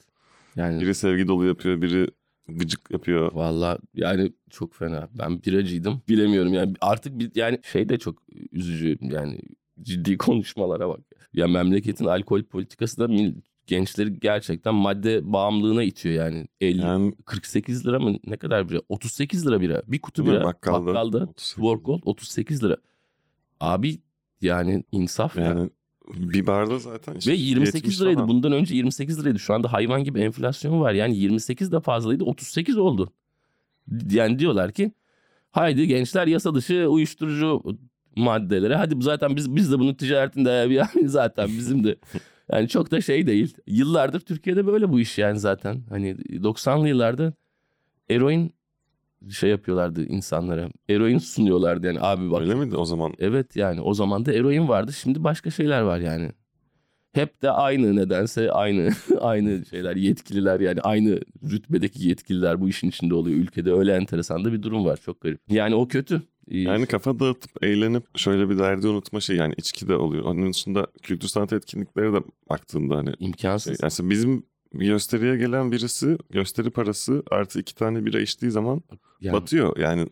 [0.57, 2.09] Yani Biri sevgi dolu yapıyor, biri
[2.49, 3.33] gıcık yapıyor.
[3.33, 5.09] Valla yani çok fena.
[5.19, 6.03] Ben biracıydım.
[6.09, 8.23] Bilemiyorum yani artık bir, yani şey de çok
[8.53, 9.41] üzücü yani
[9.83, 11.01] ciddi konuşmalara bak.
[11.35, 13.35] Ya memleketin alkol politikası da mil-
[13.69, 16.49] gençleri gerçekten madde bağımlılığına itiyor yani.
[16.61, 18.81] 50 Yani 48 lira mı ne kadar bira?
[18.89, 19.83] 38 lira bira.
[19.87, 20.87] Bir kutu bira Bakkalda.
[20.87, 22.77] bakkalda, 38 World 38 lira.
[23.61, 23.99] Abi
[24.41, 25.45] yani insaf ya.
[25.45, 25.71] yani
[26.15, 28.17] bir barda zaten işte Ve 28 70 liraydı.
[28.17, 28.29] falan.
[28.29, 29.39] Bundan önce 28 liraydı.
[29.39, 30.93] Şu anda hayvan gibi enflasyon var.
[30.93, 32.25] Yani 28 de fazlaydı.
[32.25, 33.13] 38 oldu.
[34.11, 34.93] Yani diyorlar ki
[35.50, 37.63] haydi gençler yasa dışı uyuşturucu
[38.17, 38.75] maddelere.
[38.76, 41.97] Hadi zaten biz biz de bunun ticaretinde yani zaten bizim de
[42.52, 43.54] yani çok da şey değil.
[43.67, 45.82] Yıllardır Türkiye'de böyle bu iş yani zaten.
[45.89, 47.32] Hani 90'lı yıllarda
[48.11, 48.54] eroin
[49.30, 50.69] şey yapıyorlardı insanlara.
[50.89, 53.13] Eroin sunuyorlardı yani abi bak Öyle miydi o zaman?
[53.19, 54.93] Evet yani o zaman da eroin vardı.
[54.93, 56.30] Şimdi başka şeyler var yani.
[57.13, 63.15] Hep de aynı nedense aynı aynı şeyler yetkililer yani aynı rütbedeki yetkililer bu işin içinde
[63.15, 63.39] oluyor.
[63.39, 65.41] Ülkede öyle enteresan da bir durum var çok garip.
[65.50, 66.23] Yani o kötü.
[66.50, 70.25] Ee, Yani kafa dağıtıp eğlenip şöyle bir derdi unutma şey yani içki de oluyor.
[70.25, 72.19] Onun dışında kültür sanat etkinlikleri de
[72.50, 73.78] baktığında hani şey, imkansız.
[73.82, 78.82] yani bizim gösteriye gelen birisi gösteri parası artı iki tane bira içtiği zaman
[79.21, 79.76] Yani, batıyor.
[79.78, 80.06] Yani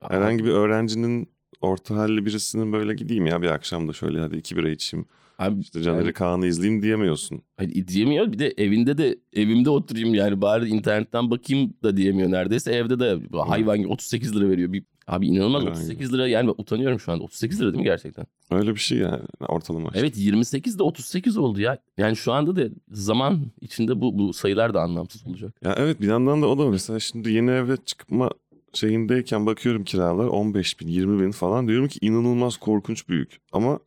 [0.00, 1.28] herhangi bir öğrencinin
[1.60, 5.06] orta halli birisinin böyle gideyim ya bir akşam da şöyle hadi iki bira içeyim.
[5.38, 7.42] abi, İşte Caner'i yani- Kaan'ı izleyeyim diyemiyorsun.
[7.56, 12.72] Hani diyemiyor bir de evinde de evimde oturayım yani bari internetten bakayım da diyemiyor neredeyse
[12.72, 14.72] evde de hayvan gibi 38 lira veriyor.
[14.72, 15.80] Bir, abi inanılmaz Herhangi.
[15.80, 18.26] 38 lira yani utanıyorum şu anda 38 lira değil mi gerçekten?
[18.50, 19.88] Öyle bir şey yani ortalama.
[19.88, 20.00] işte.
[20.00, 21.78] Evet 28 de 38 oldu ya.
[21.98, 25.54] Yani şu anda da zaman içinde bu bu sayılar da anlamsız olacak.
[25.64, 28.30] Ya evet bir yandan da o da mesela şimdi yeni eve çıkma
[28.72, 33.78] şeyindeyken bakıyorum kiralar 15 bin 20 bin falan diyorum ki inanılmaz korkunç büyük ama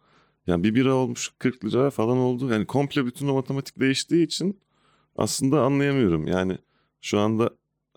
[0.47, 4.59] yani bir bira olmuş 40 lira falan oldu yani komple bütün o matematik değiştiği için
[5.15, 6.57] aslında anlayamıyorum yani
[7.01, 7.49] şu anda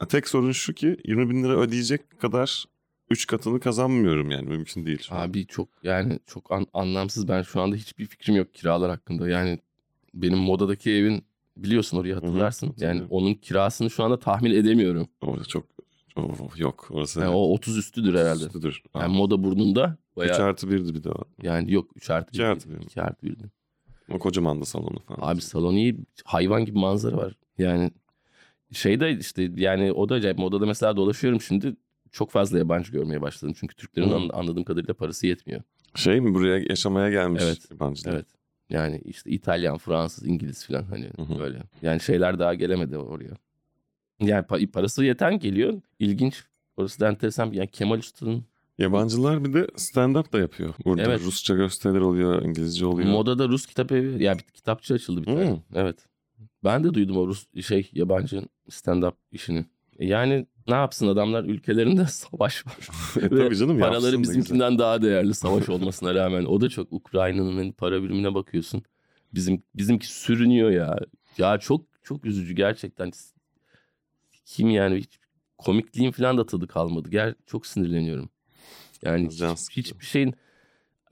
[0.08, 2.64] tek sorun şu ki 20 bin lira ödeyecek kadar
[3.10, 5.28] 3 katını kazanmıyorum yani mümkün değil şu an.
[5.28, 7.28] Abi çok yani çok an- anlamsız.
[7.28, 9.28] Ben şu anda hiçbir fikrim yok kiralar hakkında.
[9.28, 9.58] Yani
[10.14, 11.24] benim modadaki evin
[11.56, 12.66] biliyorsun orayı hatırlarsın.
[12.66, 13.08] yani hatırlıyorum.
[13.10, 15.08] onun kirasını şu anda tahmin edemiyorum.
[15.20, 15.66] Orada çok
[16.16, 18.44] oh, yok orası Yani o 30 üstüdür herhalde.
[18.44, 18.82] üstüdür.
[18.94, 21.24] Yani moda burnunda 3 bayağı artı 1'di bir de o.
[21.42, 22.38] yani yok 3 artı 1.
[22.38, 22.84] İki artı bir mi?
[22.84, 23.44] 2 artı 1'di.
[24.10, 25.32] O kocaman da salonu falan.
[25.32, 27.34] Abi salon iyi hayvan gibi manzara var.
[27.58, 27.90] Yani
[28.72, 30.38] şey de işte yani o da acayip.
[30.38, 31.76] Modada mesela dolaşıyorum şimdi
[32.12, 33.54] çok fazla yabancı görmeye başladım.
[33.60, 35.62] Çünkü Türklerin an- anladığım kadarıyla parası yetmiyor.
[35.94, 38.14] Şey mi buraya yaşamaya gelmiş Evet, yabancılar?
[38.14, 38.26] Evet.
[38.70, 41.38] Yani işte İtalyan, Fransız, İngiliz falan hani Hı hı.
[41.38, 41.62] böyle.
[41.82, 43.30] Yani şeyler daha gelemedi oraya.
[44.20, 45.80] Yani pa- parası yeten geliyor.
[45.98, 46.44] İlginç.
[46.76, 47.52] Orası da enteresan.
[47.52, 48.44] Yani Kemal Usta'nın
[48.78, 50.74] Yabancılar bir de stand-up da yapıyor.
[50.84, 51.20] Burada Evet.
[51.24, 53.08] Rusça gösteriler oluyor, İngilizce oluyor.
[53.08, 55.50] modada Rus kitap evi, yani bir kitapçı açıldı bir tane.
[55.50, 55.58] Hı.
[55.74, 55.96] Evet.
[56.64, 59.64] Ben de duydum o Rus şey yabancı stand-up işini.
[59.98, 62.88] Yani ne yapsın adamlar ülkelerinde savaş var.
[63.22, 66.44] e, tabii canım Paraları bizimkinden daha değerli savaş olmasına rağmen.
[66.44, 68.82] O da çok Ukrayna'nın para birimine bakıyorsun.
[69.34, 70.98] Bizim bizimki sürünüyor ya.
[71.38, 73.10] Ya çok çok üzücü gerçekten.
[74.44, 75.18] Kim yani hiç
[75.58, 77.10] komikliğin falan da tadı kalmadı.
[77.10, 78.30] Ger çok sinirleniyorum.
[79.02, 80.34] Yani hiç- hiçbir şeyin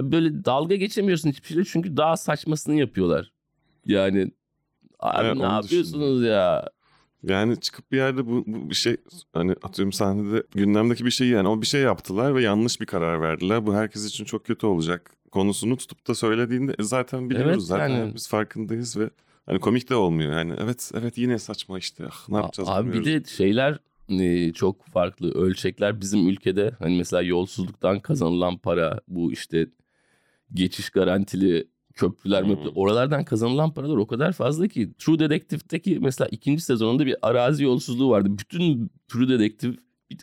[0.01, 3.33] böyle dalga geçemiyorsun hiçbir şeyle çünkü daha saçmasını yapıyorlar.
[3.87, 4.31] Yani
[5.01, 6.69] Abi Evet, ne yapıyorsunuz ya?
[7.23, 8.97] Yani çıkıp bir yerde bu, bu bir şey
[9.33, 13.21] hani atıyorum sahnede gündemdeki bir şeyi yani o bir şey yaptılar ve yanlış bir karar
[13.21, 13.67] verdiler.
[13.67, 17.89] Bu herkes için çok kötü olacak konusunu tutup da söylediğinde e, zaten biliyoruz Evet, zaten
[17.89, 19.11] yani- biz farkındayız ve
[19.47, 22.93] hani komik de olmuyor yani evet evet yine saçma işte ah, ne yapacağız Abi bir
[22.93, 23.25] bilmiyoruz.
[23.25, 23.79] de şeyler
[24.09, 29.67] e, çok farklı ölçekler bizim ülkede hani mesela yolsuzluktan kazanılan para bu işte
[30.55, 32.49] geçiş garantili köprüler Hmm.
[32.49, 37.65] möprü oralardan kazanılan paralar o kadar fazla ki True Detective'deki mesela ikinci sezonunda bir arazi
[37.65, 38.29] yolsuzluğu vardı.
[38.39, 39.77] Bütün True Detective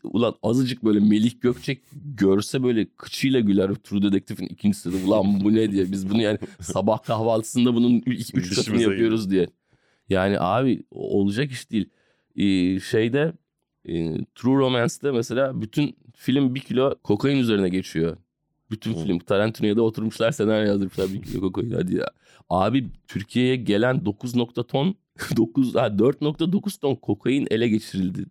[0.03, 5.07] ulan azıcık böyle Melih Gökçek görse böyle kıçıyla güler True Detective'in ikinci sezonu.
[5.07, 9.47] Ulan bu ne diye biz bunu yani sabah kahvaltısında bunun üç katını yapıyoruz diye.
[10.09, 11.89] Yani abi olacak iş değil.
[12.35, 13.33] Ee, şeyde
[13.85, 18.17] e, True Romance'de mesela bütün film bir kilo kokain üzerine geçiyor.
[18.71, 19.03] Bütün Hı.
[19.03, 22.05] film Tarantino'ya da oturmuşlar senaryo yazdırmışlar bir kilo kokain hadi ya.
[22.49, 24.95] Abi Türkiye'ye gelen 9 nokta ton
[25.37, 28.25] 9 ha 4.9 ton kokain ele geçirildi.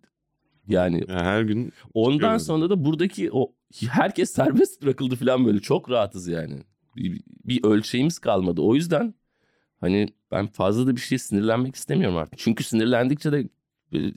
[0.67, 2.39] Yani Yani her gün ondan öyle.
[2.39, 3.51] sonra da buradaki o
[3.89, 6.63] herkes serbest bırakıldı falan böyle çok rahatız yani.
[6.95, 8.61] Bir, bir ölçeğimiz kalmadı.
[8.61, 9.13] O yüzden
[9.79, 12.39] hani ben fazla da bir şey sinirlenmek istemiyorum artık.
[12.39, 13.49] Çünkü sinirlendikçe de
[13.91, 14.13] böyle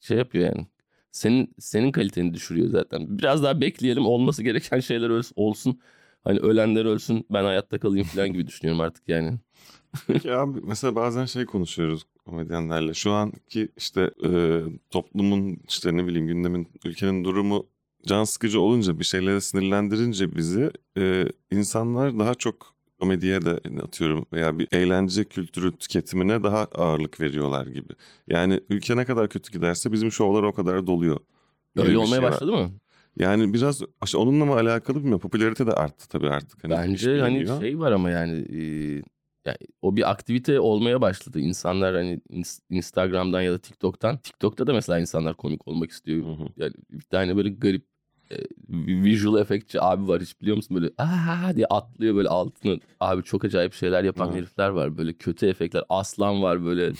[0.00, 0.66] şey yapıyor yani.
[1.12, 3.18] Senin senin kaliteni düşürüyor zaten.
[3.18, 5.80] Biraz daha bekleyelim olması gereken şeyler öls- olsun.
[6.24, 9.38] Hani ölenler ölsün ben hayatta kalayım falan gibi düşünüyorum artık yani.
[10.06, 12.94] Peki abi mesela bazen şey konuşuyoruz komedyenlerle.
[12.94, 17.66] Şu anki işte e, toplumun işte ne bileyim gündemin ülkenin durumu
[18.06, 24.58] can sıkıcı olunca bir şeylere sinirlendirince bizi e, insanlar daha çok komediye de atıyorum veya
[24.58, 27.92] bir eğlence kültürü tüketimine daha ağırlık veriyorlar gibi.
[28.28, 31.20] Yani ülke ne kadar kötü giderse bizim şovlar o kadar doluyor.
[31.76, 32.32] Öyle olmaya şey var.
[32.32, 32.70] başladı mı?
[33.16, 33.82] Yani biraz
[34.16, 35.20] onunla mı alakalı bilmiyorum.
[35.20, 36.64] Popülarite de arttı tabii artık.
[36.64, 38.62] Hani Bence hani şey var ama yani, e,
[39.46, 41.40] yani o bir aktivite olmaya başladı.
[41.40, 44.18] İnsanlar hani ins- Instagram'dan ya da TikTok'tan.
[44.18, 46.26] TikTok'ta da mesela insanlar komik olmak istiyor.
[46.26, 46.46] Hı hı.
[46.56, 47.84] Yani bir tane böyle garip
[48.68, 50.76] visual efektçi abi var hiç biliyor musun?
[50.76, 52.76] Böyle aa diye atlıyor böyle altına.
[53.00, 54.32] Abi çok acayip şeyler yapan Hı.
[54.32, 54.98] herifler var.
[54.98, 55.84] Böyle kötü efektler.
[55.88, 56.92] Aslan var böyle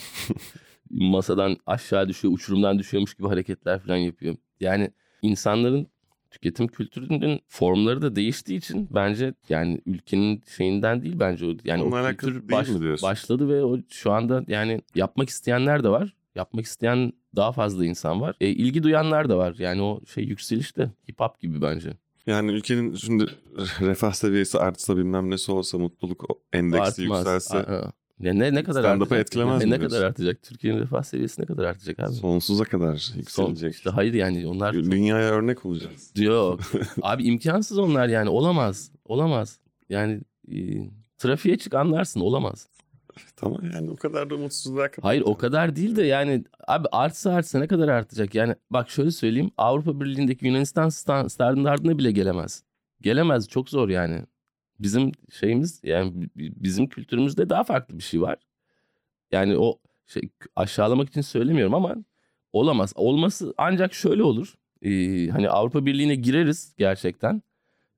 [0.91, 4.37] masadan aşağı düşüyor, uçurumdan düşüyormuş gibi hareketler falan yapıyor.
[4.61, 4.91] Yani
[5.23, 5.87] insanların
[6.31, 12.03] tüketim kültürünün formları da değiştiği için bence yani ülkenin şeyinden değil bence o yani Onunla
[12.13, 13.03] o kültür diyorsun?
[13.09, 16.15] başladı ve o şu anda yani yapmak isteyenler de var.
[16.35, 18.37] Yapmak isteyen daha fazla insan var.
[18.41, 19.55] E, ilgi duyanlar da var.
[19.59, 21.93] Yani o şey yükselişte hip hop gibi bence.
[22.27, 23.27] Yani ülkenin şimdi
[23.81, 27.19] refah seviyesi artsa bilmem nesi olsa mutluluk endeksi Artmaz.
[27.19, 29.19] yükselse Aa, Ne, ne, ne kadar artacak?
[29.21, 30.43] etkilemez ne, mi ne kadar artacak?
[30.43, 32.13] Türkiye'nin refah seviyesi ne kadar artacak abi?
[32.15, 33.75] sonsuza kadar Son, yükselecek.
[33.75, 36.13] işte hayır yani onlar Dünyaya örnek olacağız.
[36.17, 36.61] Yok.
[37.03, 38.29] Abi imkansız onlar yani.
[38.29, 38.91] Olamaz.
[39.05, 39.59] Olamaz.
[39.89, 40.21] Yani
[40.53, 40.57] e,
[41.19, 42.21] trafiğe çık anlarsın.
[42.21, 42.69] Olamaz.
[43.37, 45.05] Tamam yani o kadar da umutsuzluğa kapatacağız.
[45.05, 48.35] Hayır o kadar değil de yani abi artsa artsa ne kadar artacak?
[48.35, 49.51] Yani bak şöyle söyleyeyim.
[49.57, 52.65] Avrupa Birliği'ndeki Yunanistan stan- standartına bile gelemez.
[53.01, 53.49] Gelemez.
[53.49, 54.23] Çok zor yani.
[54.79, 58.37] Bizim şeyimiz yani bi- bizim kültürümüzde daha farklı bir şey var.
[59.33, 60.23] Yani o şey
[60.57, 61.97] aşağılamak için söylemiyorum ama
[62.53, 62.93] olamaz.
[62.97, 64.55] Olması ancak şöyle olur.
[64.83, 67.43] Ee, hani Avrupa Birliği'ne gireriz gerçekten.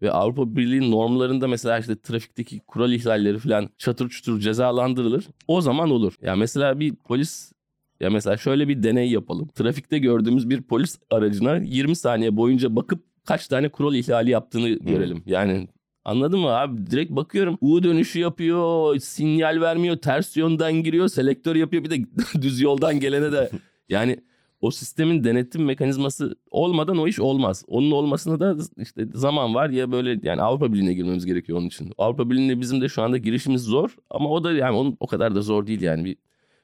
[0.03, 5.25] Ve Avrupa Birliği normlarında mesela işte trafikteki kural ihlalleri falan çatır çutur cezalandırılır.
[5.49, 6.15] O zaman olur.
[6.23, 7.53] Ya mesela bir polis
[8.01, 9.49] ya mesela şöyle bir deney yapalım.
[9.49, 15.23] Trafikte gördüğümüz bir polis aracına 20 saniye boyunca bakıp kaç tane kural ihlali yaptığını görelim.
[15.27, 15.69] Yani
[16.05, 16.91] Anladın mı abi?
[16.91, 17.59] Direkt bakıyorum.
[17.61, 21.85] U dönüşü yapıyor, sinyal vermiyor, ters yönden giriyor, selektör yapıyor.
[21.85, 21.97] Bir de
[22.43, 23.51] düz yoldan gelene de.
[23.89, 24.19] Yani
[24.63, 27.65] o sistemin denetim mekanizması olmadan o iş olmaz.
[27.69, 31.93] Onun olmasına da işte zaman var ya böyle yani Avrupa Birliği'ne girmemiz gerekiyor onun için.
[31.99, 35.35] Avrupa Birliği'ne bizim de şu anda girişimiz zor ama o da yani onun o kadar
[35.35, 36.05] da zor değil yani.
[36.05, 36.17] Bir,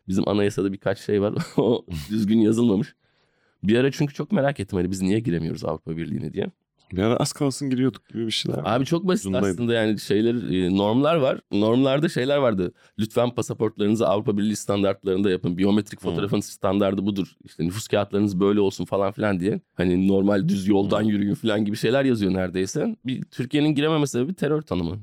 [0.08, 1.34] bizim anayasada birkaç şey var.
[1.56, 2.94] o düzgün yazılmamış.
[3.62, 6.50] Bir ara çünkü çok merak ettim hani biz niye giremiyoruz Avrupa Birliği'ne diye.
[6.92, 8.60] Bir ara az kalsın giriyorduk gibi bir şeyler.
[8.64, 9.46] Abi çok basit Ucundaydı.
[9.46, 11.40] aslında yani şeyler e, normlar var.
[11.52, 12.72] Normlarda şeyler vardı.
[12.98, 15.58] Lütfen pasaportlarınızı Avrupa Birliği standartlarında yapın.
[15.58, 16.10] Biyometrik Hmm.
[16.10, 17.36] fotoğrafın standardı budur.
[17.44, 19.60] İşte nüfus kağıtlarınız böyle olsun falan filan diye.
[19.74, 21.08] Hani normal düz yoldan Hmm.
[21.08, 22.96] yürüyün falan gibi şeyler yazıyor neredeyse.
[23.06, 24.98] Bir Türkiye'nin girememe sebebi terör tanımı.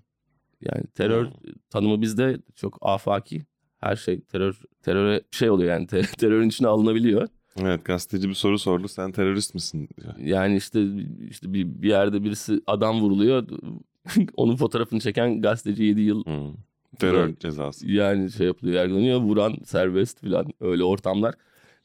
[0.61, 1.31] Yani terör Hmm.
[1.69, 3.45] tanımı bizde çok afaki.
[3.77, 7.27] Her şey terör teröre şey oluyor yani te- terörün içine alınabiliyor.
[7.61, 8.87] Evet gazeteci bir soru sordu.
[8.87, 9.89] Sen terörist misin?
[10.01, 10.13] diyor.
[10.17, 10.85] Yani işte
[11.29, 13.47] işte bir, bir yerde birisi adam vuruluyor.
[14.37, 16.51] Onun fotoğrafını çeken gazeteci 7 yıl Hı.
[16.99, 17.39] Terör Evet.
[17.39, 17.91] cezası.
[17.91, 19.19] yani şey yapılıyor yargılanıyor.
[19.19, 21.35] Vuran serbest falan öyle ortamlar.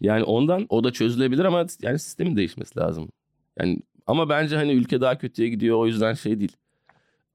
[0.00, 3.08] Yani ondan o da çözülebilir ama yani sistemin değişmesi lazım.
[3.58, 6.56] Yani ama bence hani ülke daha kötüye gidiyor o yüzden şey değil.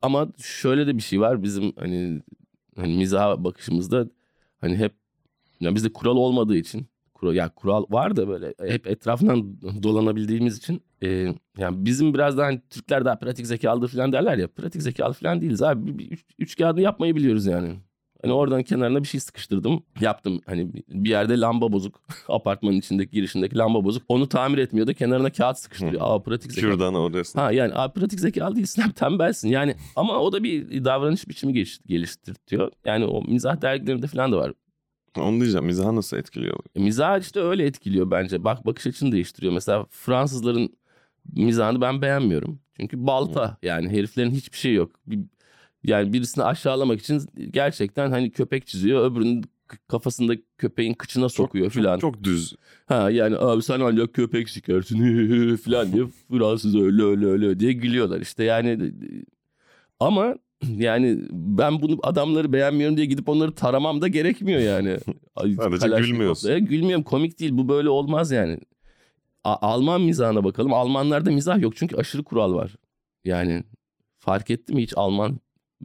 [0.02, 2.22] Ama şöyle de bir şey var bizim hani
[2.76, 4.08] hani mizaha bakışımızda
[4.62, 4.94] hani hep
[5.60, 6.86] yani bizde kural olmadığı için
[7.26, 11.08] kural ya kural var da böyle hep etrafından dolanabildiğimiz için e,
[11.58, 15.42] yani bizim biraz daha hani Türkler daha pratik zekalı falan derler ya pratik zekalı falan
[15.42, 17.76] değiliz abi bir, üç, üç kağıdı yapmayı biliyoruz yani.
[18.24, 19.84] Hani oradan kenarına bir şey sıkıştırdım.
[20.02, 20.42] Yaptım.
[20.46, 22.02] Hani bir yerde lamba bozuk.
[22.28, 24.04] Apartmanın içindeki girişindeki lamba bozuk.
[24.08, 24.94] Onu tamir etmiyordu.
[24.94, 26.02] Kenarına kağıt sıkıştırıyor.
[26.02, 26.72] Aa pratik zekalı.
[26.72, 27.42] Kürdan orası.
[27.42, 29.50] Ha yani abi pratik zekalı değilsin abi tembelsin.
[29.50, 32.72] Yani ama o da bir davranış biçimi geliş, geliştirtiyor.
[32.86, 34.54] Yani o mizah dergilerinde falan da var.
[35.18, 35.66] Onu diyeceğim.
[35.66, 36.60] Mizahı nasıl etkiliyor?
[36.76, 38.44] E, mizah işte öyle etkiliyor bence.
[38.44, 39.54] Bak bakış açını değiştiriyor.
[39.54, 40.70] Mesela Fransızların
[41.34, 42.60] mizahını ben beğenmiyorum.
[42.80, 44.92] Çünkü balta yani heriflerin hiçbir şey yok.
[45.08, 45.20] Bir,
[45.84, 49.12] yani birisini aşağılamak için gerçekten hani köpek çiziyor.
[49.12, 49.44] Öbürünün
[49.88, 52.00] kafasında köpeğin kıçına sokuyor çok, filan.
[52.00, 52.56] Çok, çok düz.
[52.86, 58.22] Ha yani abi sen ancak köpek sikersin filan diye Fransız öyle öyle öyle diye gülüyorlar.
[58.22, 58.92] İşte yani
[60.00, 60.36] ama
[60.78, 64.98] yani ben bunu adamları beğenmiyorum diye gidip onları taramam da gerekmiyor yani.
[65.56, 66.52] Sadece gülmüyorsun.
[66.52, 68.60] E, gülmüyorum komik değil bu böyle olmaz yani.
[69.44, 70.74] A- Alman mizahına bakalım.
[70.74, 72.76] Almanlarda mizah yok çünkü aşırı kural var.
[73.26, 73.64] Yani
[74.18, 75.40] fark etti mi hiç Alman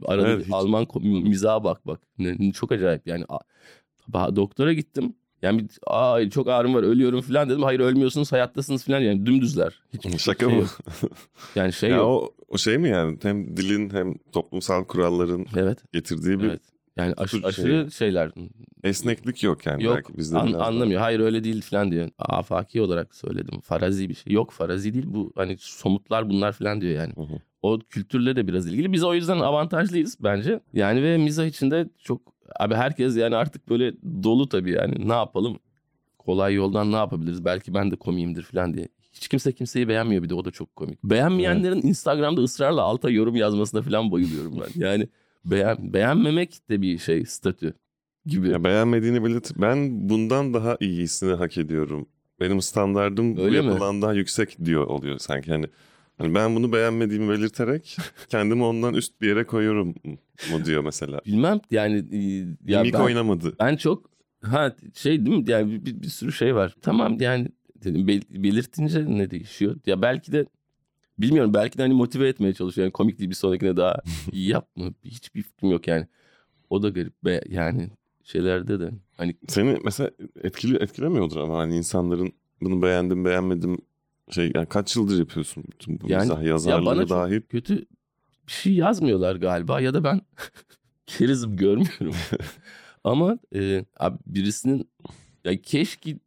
[0.05, 0.53] arada Evet, hiç.
[0.53, 2.01] Alman mizaha bak bak.
[2.17, 3.25] Ne- çok acayip yani.
[4.13, 5.15] Doktora gittim.
[5.41, 7.63] Yani bir, Aa, çok ağrım var ölüyorum falan dedim.
[7.63, 9.79] Hayır ölmüyorsunuz hayattasınız falan yani dümdüzler.
[9.93, 10.61] Hiçbir Şaka şey mı?
[10.61, 10.79] yok.
[11.55, 12.05] Yani şey ya yok.
[12.07, 13.17] o, o şey mi yani?
[13.21, 15.93] Hem dilin hem toplumsal kuralların Evet.
[15.93, 16.61] getirdiği bir Evet.
[16.97, 18.31] Yani aş- Tutur aşırı şeyler.
[18.83, 19.83] esneklik yok yani.
[19.83, 21.01] Yok Belki bizde an- anlamıyor.
[21.01, 22.09] Hayır öyle değil falan diyor.
[22.19, 23.59] Afaki olarak söyledim.
[23.61, 24.33] Farazi bir şey.
[24.33, 25.31] Yok farazi değil bu.
[25.35, 27.13] Hani somutlar bunlar falan diyor yani.
[27.15, 27.39] Hı hı.
[27.61, 28.93] O kültürle de biraz ilgili.
[28.93, 30.59] Biz o yüzden avantajlıyız bence.
[30.73, 32.21] Yani ve mizah içinde çok
[32.59, 35.09] abi herkes yani artık böyle dolu tabii yani.
[35.09, 35.59] Ne yapalım?
[36.17, 37.45] Kolay yoldan ne yapabiliriz?
[37.45, 38.87] Belki ben de komiyimdir falan diye.
[39.13, 41.03] Hiç kimse kimseyi beğenmiyor bir de o da çok komik.
[41.03, 44.81] Beğenmeyenlerin Instagram'da ısrarla alta yorum yazmasına falan bayılıyorum ben.
[44.81, 45.07] Yani
[45.45, 47.73] beğen beğenmemek de bir şey statü
[48.25, 48.49] gibi.
[48.49, 49.51] Ya beğenmediğini belirt.
[49.57, 52.07] Ben bundan daha iyisini hak ediyorum.
[52.39, 53.67] Benim standardım bu Öyle mi?
[53.67, 55.51] yapılan daha yüksek diyor oluyor sanki.
[55.51, 55.65] Hani,
[56.21, 57.97] hani ben bunu beğenmediğimi belirterek
[58.29, 59.95] kendimi ondan üst bir yere koyuyorum
[60.51, 61.21] mu diyor mesela.
[61.25, 62.17] Bilmem yani e,
[62.71, 63.55] ya Mimik ben, oynamadı.
[63.59, 64.09] ben çok
[64.41, 66.75] ha şey değil mi yani bir, bir sürü şey var.
[66.81, 67.47] Tamam yani
[67.83, 69.75] dedim bel- belirtince ne değişiyor?
[69.85, 70.45] Ya belki de
[71.19, 72.85] bilmiyorum belki de hani motive etmeye çalışıyor.
[72.85, 73.95] Yani komik değil bir sonrakine daha
[74.31, 74.93] iyi yap mı?
[75.03, 76.07] Hiçbir fikrim yok yani.
[76.69, 77.89] O da garip be yani
[78.23, 80.11] şeylerde de hani Seni mesela
[80.43, 82.31] etkili, etkilemiyordur ama hani insanların
[82.61, 83.77] bunu beğendim beğenmedim
[84.31, 87.41] şey yani kaç yıldır yapıyorsun bütün bu Yani- mizah ya bana çok dahil.
[87.41, 87.77] kötü
[88.47, 90.21] bir şey yazmıyorlar galiba ya da ben
[91.05, 92.15] kerizim görmüyorum.
[93.03, 94.89] Ama e, abi birisinin
[95.45, 96.19] ya keşke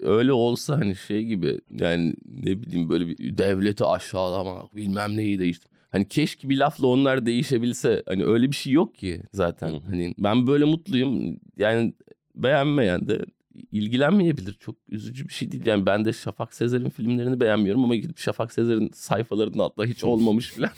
[0.00, 5.70] öyle olsa hani şey gibi yani ne bileyim böyle bir devleti aşağılamak bilmem neyi değiştir.
[5.90, 8.02] Hani keşke bir lafla onlar değişebilse.
[8.06, 9.80] Hani öyle bir şey yok ki zaten.
[9.80, 11.36] Hani ben böyle mutluyum.
[11.56, 11.94] Yani
[12.34, 13.24] beğenmeyen de
[13.72, 14.52] ilgilenmeyebilir.
[14.52, 15.66] Çok üzücü bir şey değil.
[15.66, 20.50] Yani ben de Şafak Sezer'in filmlerini beğenmiyorum ama gidip Şafak Sezer'in sayfalarının altında hiç olmamış
[20.50, 20.70] falan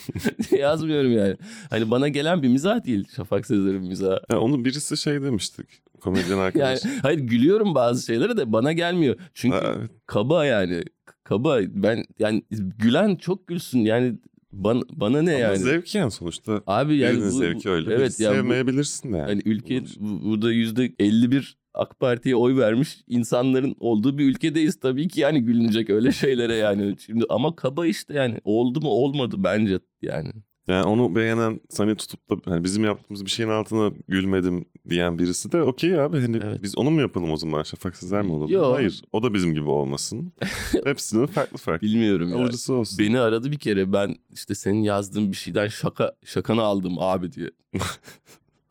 [0.59, 1.37] yazmıyorum yani.
[1.71, 4.21] Hani bana gelen bir mizah değil Şafak Sezer'in mizahı.
[4.31, 5.67] Ya onu birisi şey demiştik
[6.01, 6.81] komedyen Yani arkadaş.
[7.03, 9.17] hayır gülüyorum bazı şeylere de bana gelmiyor.
[9.35, 9.91] Çünkü Ha, evet.
[10.07, 10.83] kaba yani.
[11.25, 12.43] Kaba ben yani
[12.79, 14.19] gülen çok gülsün yani
[14.53, 15.59] bana, bana ne Ama yani.
[15.59, 16.63] zevk yani sonuçta.
[16.67, 17.95] Abi yani bu, zevki öyle.
[17.95, 19.29] Evet ya bu, sevmeyebilirsin de yani.
[19.29, 25.09] hani ülke bu- burada yüzde 51 AK Parti'ye oy vermiş insanların olduğu bir ülkedeyiz tabii
[25.09, 26.95] ki yani gülünecek öyle şeylere yani.
[27.07, 30.31] Şimdi ama kaba işte yani oldu mu olmadı bence yani.
[30.69, 35.53] Yani onu beğenen seni tutup da hani bizim yaptığımız bir şeyin altına gülmedim diyen birisi
[35.53, 36.63] de okey abi hani Evet.
[36.63, 38.51] biz onu mu yapalım o zaman Şafak Sezer mi olalım?
[38.51, 38.73] Yo.
[38.73, 40.33] Hayır o da bizim gibi olmasın.
[40.85, 41.87] Hepsinin farklı farklı.
[41.87, 42.37] Bilmiyorum ya.
[42.37, 42.99] Alıcısı olsun.
[42.99, 47.51] Beni aradı bir kere ben işte senin yazdığın bir şeyden şaka şakanı aldım abi diye.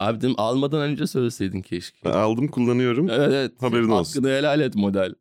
[0.02, 1.98] abi dedim almadan önce söyleseydin keşke.
[2.06, 3.10] Ben aldım kullanıyorum.
[3.10, 3.52] Evet evet.
[3.62, 4.14] Haberin olsun.
[4.14, 5.14] Hakkını helal et model.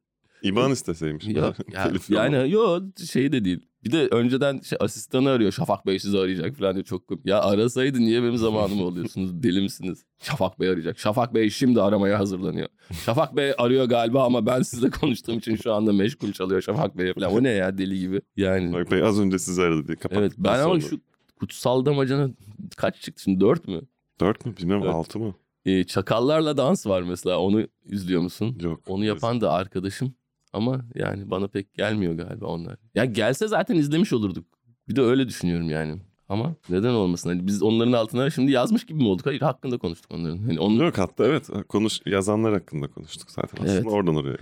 [0.42, 1.26] İban isteseymiş.
[1.28, 2.80] Yok ya, yani yo
[3.12, 3.66] şey de değil.
[3.84, 5.52] Bir de önceden şey, asistanı arıyor.
[5.52, 7.02] Şafak Bey sizi arayacak falan diye çok.
[7.24, 9.42] Ya arasaydı niye benim zamanımı alıyorsunuz?
[9.42, 10.04] Deli misiniz?
[10.22, 10.98] Şafak Bey arayacak.
[10.98, 12.68] Şafak Bey şimdi aramaya hazırlanıyor.
[13.04, 17.14] Şafak Bey arıyor galiba ama ben sizle konuştuğum için şu anda meşgul çalıyor Şafak Bey
[17.14, 17.32] falan.
[17.32, 18.20] O ne ya deli gibi.
[18.36, 21.00] Yani Bak Bey az önce sizi aradı diye kapattıktan evet ben ama şu
[21.40, 22.30] kutsal damacana
[22.76, 23.40] kaç çıktı şimdi?
[23.40, 23.80] Dört mü?
[24.20, 24.94] Dört mü bilmiyorum Evet.
[24.94, 25.34] altı mı?
[25.64, 27.38] Ee, Çakallarla dans var mesela.
[27.40, 28.58] Onu izliyor musun?
[28.60, 28.80] Yok.
[28.88, 30.14] Onu yapan da arkadaşım.
[30.52, 32.76] Ama yani bana pek gelmiyor galiba onlar.
[32.94, 34.46] Ya gelse zaten izlemiş olurduk.
[34.88, 35.96] Bir de öyle düşünüyorum yani.
[36.28, 37.28] Ama neden olmasın?
[37.28, 39.26] Hani biz onların altına şimdi yazmış gibi mi olduk?
[39.26, 40.38] Hayır hakkında konuştuk onların.
[40.38, 43.86] Hani onu Yok hatta evet konuş yazanlar hakkında konuştuk zaten aslında Evet.
[43.92, 44.36] oradan oraya.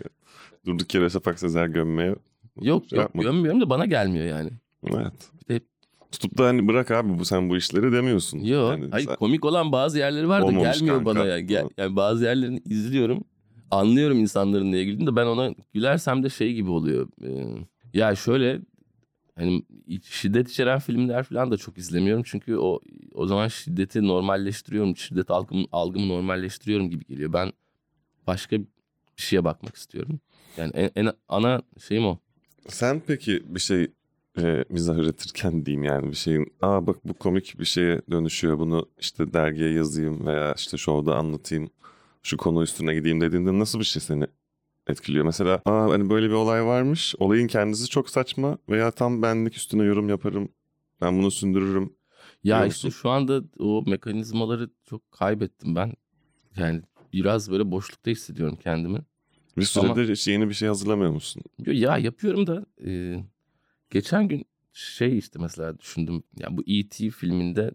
[0.66, 2.18] Durduk yere Şafak Sezer gömmeye yok
[2.60, 3.30] şey yok yapmadık.
[3.30, 4.50] gömmüyorum da bana gelmiyor yani.
[4.86, 5.12] Evet.
[5.48, 5.60] Bir de
[6.12, 8.38] Tutup da hani bırak abi bu sen bu işleri demiyorsun.
[8.38, 8.70] yok.
[8.70, 11.10] Yani hayır sen- komik olan bazı yerleri var da Olmamış gelmiyor kanka.
[11.20, 11.46] bana yani.
[11.46, 13.24] Gel, yani bazı yerlerini izliyorum.
[13.70, 17.08] anlıyorum insanların neye güldüğünü de ben ona gülersem de şey gibi oluyor.
[17.24, 17.44] Ee,
[17.94, 18.60] ya şöyle
[19.36, 19.62] hani
[20.02, 22.22] şiddet içeren filmler falan da çok izlemiyorum.
[22.26, 22.80] Çünkü o
[23.14, 24.96] o zaman şiddeti normalleştiriyorum.
[24.96, 27.32] Şiddet algımı, algımı normalleştiriyorum gibi geliyor.
[27.32, 27.52] Ben
[28.26, 28.66] başka bir
[29.16, 30.20] şeye bakmak istiyorum.
[30.56, 32.18] Yani en, en ana şeyim o.
[32.68, 33.86] Sen peki bir şey
[34.42, 38.88] e, mizah üretirken diyeyim yani bir şeyin aa bak bu komik bir şeye dönüşüyor bunu
[39.00, 41.70] işte dergiye yazayım veya işte şovda anlatayım
[42.22, 44.26] şu konu üstüne gideyim dediğinde nasıl bir şey seni
[44.86, 45.24] etkiliyor?
[45.24, 49.84] Mesela aa hani böyle bir olay varmış olayın kendisi çok saçma veya tam benlik üstüne
[49.84, 50.48] yorum yaparım
[51.00, 51.98] ben bunu sündürürüm.
[52.44, 55.92] Ya işte şu anda o mekanizmaları çok kaybettim ben.
[56.56, 58.98] Yani biraz böyle boşlukta hissediyorum kendimi.
[59.56, 61.42] Bir süredir hiç yeni bir şey hazırlamıyor musun?
[61.66, 63.16] Ya yapıyorum da e,
[63.90, 66.22] geçen gün şey işte mesela düşündüm.
[66.38, 67.10] Ya bu E.T.
[67.10, 67.70] filminde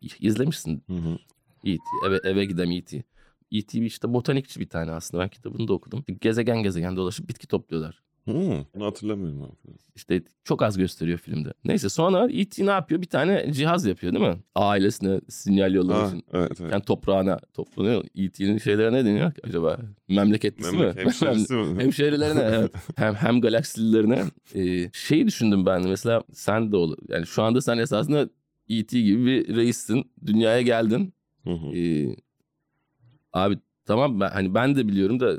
[0.00, 1.18] izlemişsin Hı hı.
[1.64, 1.82] E.T.
[2.06, 3.04] Eve, eve giden E.T.
[3.52, 3.78] E.T.
[3.78, 5.22] işte botanikçi bir tane aslında.
[5.22, 6.04] Ben kitabını da okudum.
[6.20, 8.02] Gezegen gezegen dolaşıp bitki topluyorlar.
[8.24, 9.52] Hı, bunu hatırlamıyorum abi.
[9.96, 11.52] İşte çok az gösteriyor filmde.
[11.64, 12.66] Neyse sonra E.T.
[12.66, 13.02] ne yapıyor?
[13.02, 14.36] Bir tane cihaz yapıyor değil mi?
[14.54, 16.24] Ailesine sinyal yollamak Ha, için.
[16.32, 16.72] evet evet.
[16.72, 18.04] Yani toprağına toplanıyor.
[18.14, 19.78] E.T.'nin şeylere ne deniyor acaba?
[20.08, 20.92] Memleketlisi mi?
[20.96, 21.82] Hemşerisi mi?
[21.82, 22.72] Hemşehrilerine evet.
[22.96, 26.98] hem hem galaksililerine e, şeyi düşündüm ben mesela sen de olur.
[27.08, 28.28] Yani şu anda sen esasında
[28.68, 29.00] E.T.
[29.00, 30.10] gibi bir reissin.
[30.26, 31.14] Dünyaya geldin.
[31.44, 31.76] Hı hı.
[31.76, 32.16] E,
[33.32, 35.36] abi tamam ben hani ben de biliyorum da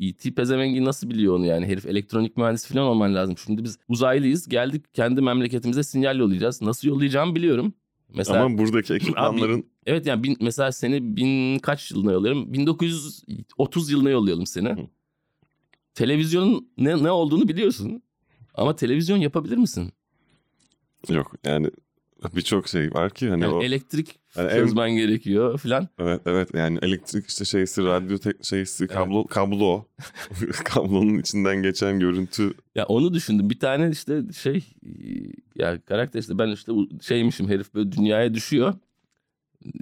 [0.00, 0.34] E.T.
[0.34, 1.66] pezevengi nasıl biliyor onu yani?
[1.66, 3.38] Herif elektronik mühendisi falan olman lazım.
[3.38, 4.48] Şimdi biz uzaylıyız.
[4.48, 6.62] Geldik kendi memleketimize sinyal yollayacağız.
[6.62, 7.74] Nasıl yollayacağımı biliyorum.
[8.14, 12.52] Mesela Ama buradaki ekipmanların Evet yani bin, mesela seni bin kaç yılına yolluyorum?
[12.52, 14.68] 1930 yılına yollayalım seni.
[14.68, 14.86] Hı.
[15.94, 18.02] Televizyonun ne, ne olduğunu biliyorsun.
[18.54, 19.92] Ama televizyon yapabilir misin?
[21.08, 21.70] yok yani
[22.36, 25.88] birçok şey var ki hani Yani o elektrik Yani en- çözmen gerekiyor falan.
[25.98, 29.84] Evet evet yani elektrik işte şeysi radyo tek şeysi kablo kablo
[30.64, 33.50] kablonun içinden geçen görüntü Ya onu düşündüm.
[33.50, 34.64] Bir tane işte şey
[35.56, 38.74] ya karakter işte ben işte şeymişim herif böyle dünyaya düşüyor.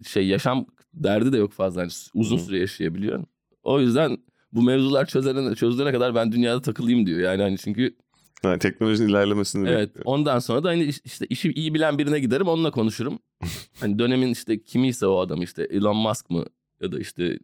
[0.07, 1.81] Şey yaşam derdi de yok fazla.
[1.81, 2.43] Yani uzun Hı.
[2.43, 3.25] süre yaşayabiliyor.
[3.63, 4.19] O yüzden
[4.53, 7.21] bu mevzular çözene, çözülene kadar ben dünyada takılayım diyor.
[7.21, 7.97] Yani hani çünkü
[8.45, 9.89] yani teknolojinin ilerlemesini Evet.
[9.89, 10.05] bekliyor.
[10.07, 13.19] Ondan sonra da hani iş- işte işi iyi bilen birine giderim onunla konuşurum.
[13.81, 16.45] hani dönemin işte kimiyse o adam işte Elon Musk mı
[16.83, 17.39] ya da işte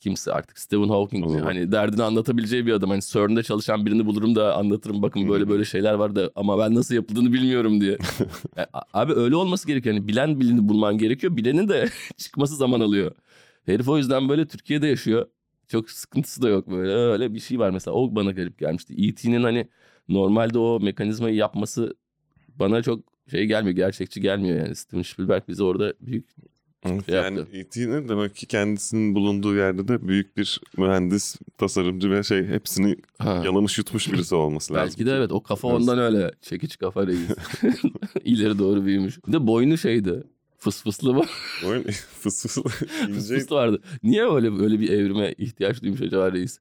[0.00, 1.40] kimse artık Stephen Hawking mi?
[1.40, 2.90] Hani derdini anlatabileceği bir adam.
[2.90, 5.02] Hani CERN'de çalışan birini bulurum da anlatırım.
[5.02, 7.98] Bakın böyle böyle şeyler var da ama ben nasıl yapıldığını bilmiyorum diye.
[8.56, 9.94] Yani abi öyle olması gerekiyor.
[9.94, 11.36] Yani bilen bileni bulman gerekiyor.
[11.36, 13.12] Bilenin de çıkması zaman alıyor.
[13.66, 15.26] Herif o yüzden böyle Türkiye'de yaşıyor.
[15.68, 16.92] Çok sıkıntısı da yok böyle.
[16.92, 17.94] Öyle bir şey var mesela.
[17.94, 18.94] O bana garip gelmişti.
[19.08, 19.68] E.T.'nin hani
[20.08, 21.94] normalde o mekanizmayı yapması
[22.58, 23.76] bana çok şey gelmiyor.
[23.76, 24.74] Gerçekçi gelmiyor yani.
[24.76, 26.26] Steven Spielberg bizi orada büyük
[26.86, 27.40] Evet, şey yani.
[27.52, 33.42] E.T.'nin demek ki kendisinin bulunduğu yerde de büyük bir mühendis, tasarımcı ve şey hepsini ha,
[33.44, 34.86] yalamış yutmuş birisi olması lazım.
[34.88, 37.30] belki de evet o kafa Biraz- ondan öyle çekiç kafa reis.
[38.24, 39.26] İleri doğru büyümüş.
[39.26, 40.24] Bir de boynu şeydi.
[40.58, 41.28] Fıs fıslı var.
[41.66, 43.34] Oyun fıs fıs Fıs ince.
[43.40, 43.82] fıslı vardı.
[44.02, 46.58] Niye öyle öyle bir evrime ihtiyaç duymuş acaba reis?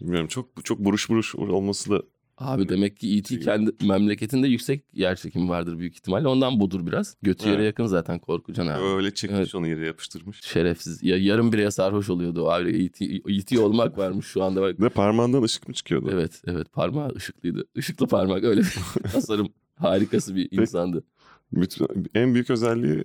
[0.00, 2.02] Bilmiyorum çok çok buruş buruş olması da
[2.38, 3.40] Abi demek ki E.T.
[3.40, 6.28] Kendi memleketinde yüksek yer çekimi vardır büyük ihtimalle.
[6.28, 7.16] Ondan budur biraz.
[7.22, 7.66] Götü yere Evet.
[7.66, 8.82] yakın zaten Korkucan abi.
[8.84, 9.54] öyle çekmiş Evet.
[9.54, 10.40] onu yere yapıştırmış.
[10.42, 11.02] Şerefsiz.
[11.02, 12.84] Ya yarım bireye sarhoş oluyordu abi.
[12.84, 13.04] E.T.
[13.28, 13.60] E.T.
[13.60, 14.80] olmak varmış şu anda bak.
[14.80, 16.10] De parmağından ışık mı çıkıyordu?
[16.12, 17.64] Evet evet parmağı ışıklıydı.
[17.74, 18.76] Işıklı parmak öyle bir
[19.12, 21.04] tasarım harikası bir insandı.
[21.52, 23.04] Bütün, en büyük özelliği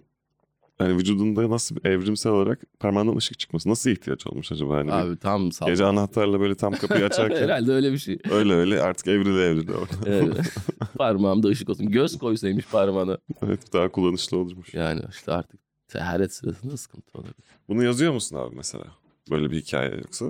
[0.82, 3.70] yani vücudunda nasıl evrimsel olarak parmağından ışık çıkması.
[3.70, 4.78] Nasıl ihtiyaç olmuş acaba?
[4.78, 8.20] Hani Abi tam sağ gece anahtarla böyle tam kapıyı açarken Herhalde öyle bir şey.
[8.32, 9.72] öyle öyle artık evrile evrile.
[10.06, 10.54] Evet.
[10.98, 11.90] Parmağımda ışık olsun.
[11.92, 13.18] Göz koysaymış parmağına.
[13.42, 14.74] evet daha kullanışlı olurmuş.
[14.74, 17.36] Yani işte artık teharet sırasında sıkıntı olabilir.
[17.70, 18.86] Bunu yazıyor musun abi mesela?
[19.32, 20.26] Böyle bir hikaye yoksa?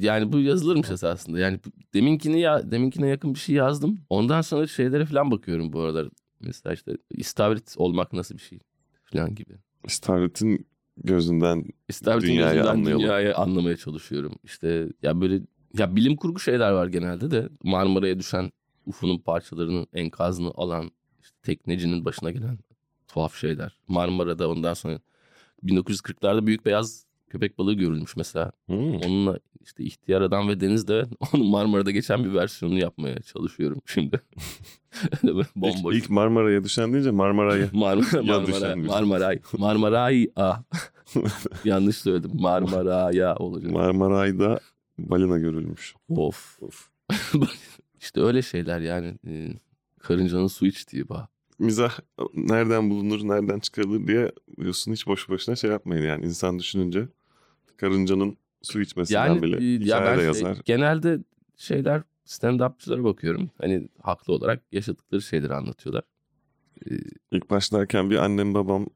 [0.00, 1.38] Yani bu yazılırmış esasında.
[1.38, 1.60] Yani
[1.94, 3.98] deminkini ya deminkine yakın bir şey yazdım.
[4.10, 6.08] Ondan sonra şeylere falan bakıyorum bu aralar.
[6.40, 8.58] Mesela işte istavrit olmak nasıl bir şey
[9.12, 9.52] falan gibi.
[9.84, 10.66] İstavrit'in
[10.96, 13.02] gözünden İstavritin Dünyayı gözünden anlayalım.
[13.02, 14.32] dünyayı anlamaya çalışıyorum.
[14.44, 15.40] İşte ya böyle
[15.78, 18.52] ya bilim kurgu şeyler var genelde de Marmara'ya düşen
[18.86, 20.90] UFO'nun parçalarının enkazını alan
[21.22, 22.58] işte teknecinin başına gelen
[23.08, 23.78] tuhaf şeyler.
[23.88, 25.00] Marmara'da ondan sonra
[25.64, 28.52] 1940'larda büyük beyaz köpek balığı görülmüş mesela.
[28.66, 28.94] Hmm.
[28.96, 34.20] Onunla işte ihtiyar adam ve deniz de onun Marmara'da geçen bir versiyonunu yapmaya çalışıyorum şimdi.
[35.24, 35.96] Böyle İlk, Bomboş.
[35.96, 37.68] ilk Marmara'ya düşen deyince Marmara'ya.
[37.72, 39.40] Marmara, Marmara, Marmaray.
[39.58, 40.30] Marmaray.
[41.64, 42.30] Yanlış söyledim.
[42.34, 43.72] Marmara'ya olacak.
[43.72, 44.60] Marmaray'da
[44.98, 45.94] balina görülmüş.
[46.08, 46.62] of.
[46.62, 46.88] Of.
[48.00, 49.14] işte öyle şeyler yani.
[49.26, 49.48] e,
[49.98, 51.28] karıncanın su içtiği bağ.
[51.58, 51.98] Mizah
[52.34, 56.24] nereden bulunur, nereden çıkarılır diye diyorsun hiç boş boşuna şey yapmayın yani.
[56.26, 57.08] insan düşününce
[57.80, 60.58] karıncanın su içmesinden Yani bile e, ya ben de şey- yazar.
[60.64, 61.18] genelde
[61.56, 63.50] şeyler stand-upçılara bakıyorum.
[63.60, 66.04] Hani haklı olarak yaşadıkları şeyleri anlatıyorlar.
[67.32, 68.86] İlk başlarken bir annem babam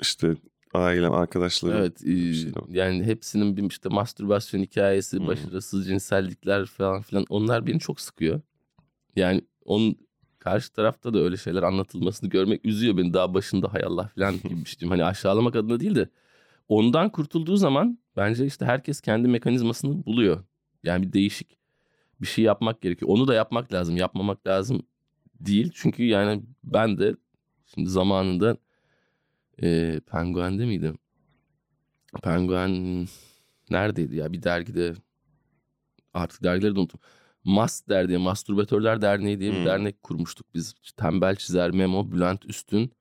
[0.00, 0.36] işte
[0.74, 1.76] ailem arkadaşlarım.
[1.76, 5.26] Evet e, şey yani hepsinin bir işte mastürbasyon hikayesi, hı.
[5.26, 8.40] başarısız cinsellikler falan filan onlar beni çok sıkıyor.
[9.16, 9.96] Yani onun
[10.38, 13.14] karşı tarafta da öyle şeyler anlatılmasını görmek üzüyor beni.
[13.14, 14.34] Daha başında hay Allah falan
[14.80, 14.88] gibi.
[14.88, 16.08] Hani aşağılamak adına değil de
[16.70, 20.44] ondan kurtulduğu zaman bence işte herkes kendi mekanizmasını buluyor.
[20.82, 21.58] Yani bir değişik
[22.20, 23.10] bir şey yapmak gerekiyor.
[23.10, 23.96] Onu da yapmak lazım.
[23.96, 24.82] Yapmamak lazım
[25.40, 25.70] değil.
[25.74, 27.16] Çünkü yani ben de
[27.74, 28.56] şimdi zamanında
[29.62, 30.98] e, Penguen'de miydim?
[32.22, 33.06] Penguen
[33.70, 34.32] neredeydi ya?
[34.32, 34.94] Bir dergide
[36.14, 37.00] artık dergileri de unuttum.
[37.44, 39.64] MAS derneği, Mastürbatörler Derneği diye bir Hmm.
[39.66, 40.74] dernek kurmuştuk biz.
[40.96, 42.92] Tembel Çizer, Memo, Bülent Üstün,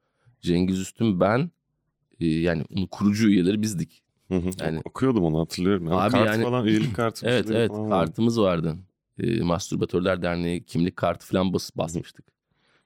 [0.42, 1.52] Cengiz Üstün, ben
[2.26, 4.02] yani onun kurucu üyeleri bizdik.
[4.28, 4.50] Hı hı.
[4.60, 5.88] Yani- Okuyordum onu hatırlıyorum.
[5.88, 7.26] Ama Abi kart yani- falan üyelik kartı.
[7.30, 8.76] Evet evet falan kartımız vardı.
[9.20, 12.26] E, Mastürbatörler Derneği kimlik kartı falan bas, basmıştık.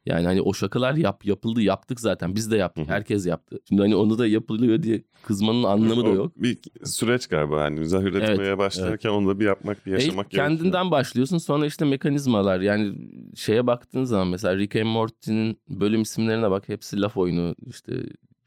[0.06, 3.60] Yani hani o şakalar yap yapıldı yaptık zaten biz de yaptık herkes yaptı.
[3.70, 6.32] Şimdi hani onu da yapılıyor diye kızmanın anlamı da yok.
[6.38, 10.58] Bir süreç galiba hani mizah üretmeye başlarken onu da bir yapmak bir E, yaşamak gerekiyor.
[10.60, 12.94] kendinden başlıyorsun sonra işte mekanizmalar yani
[13.36, 17.94] şeye baktığın zaman mesela Rick and Morty'nin bölüm isimlerine bak hepsi laf oyunu işte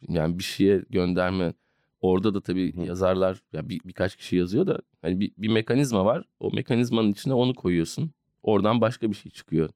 [0.08, 1.54] yani bir şeye gönderme
[2.00, 2.80] orada da tabii Hı.
[2.80, 7.34] yazarlar ya bir, birkaç kişi yazıyor da hani bir, bir mekanizma var o mekanizmanın içine
[7.34, 8.10] onu koyuyorsun
[8.42, 9.70] oradan başka bir şey çıkıyor.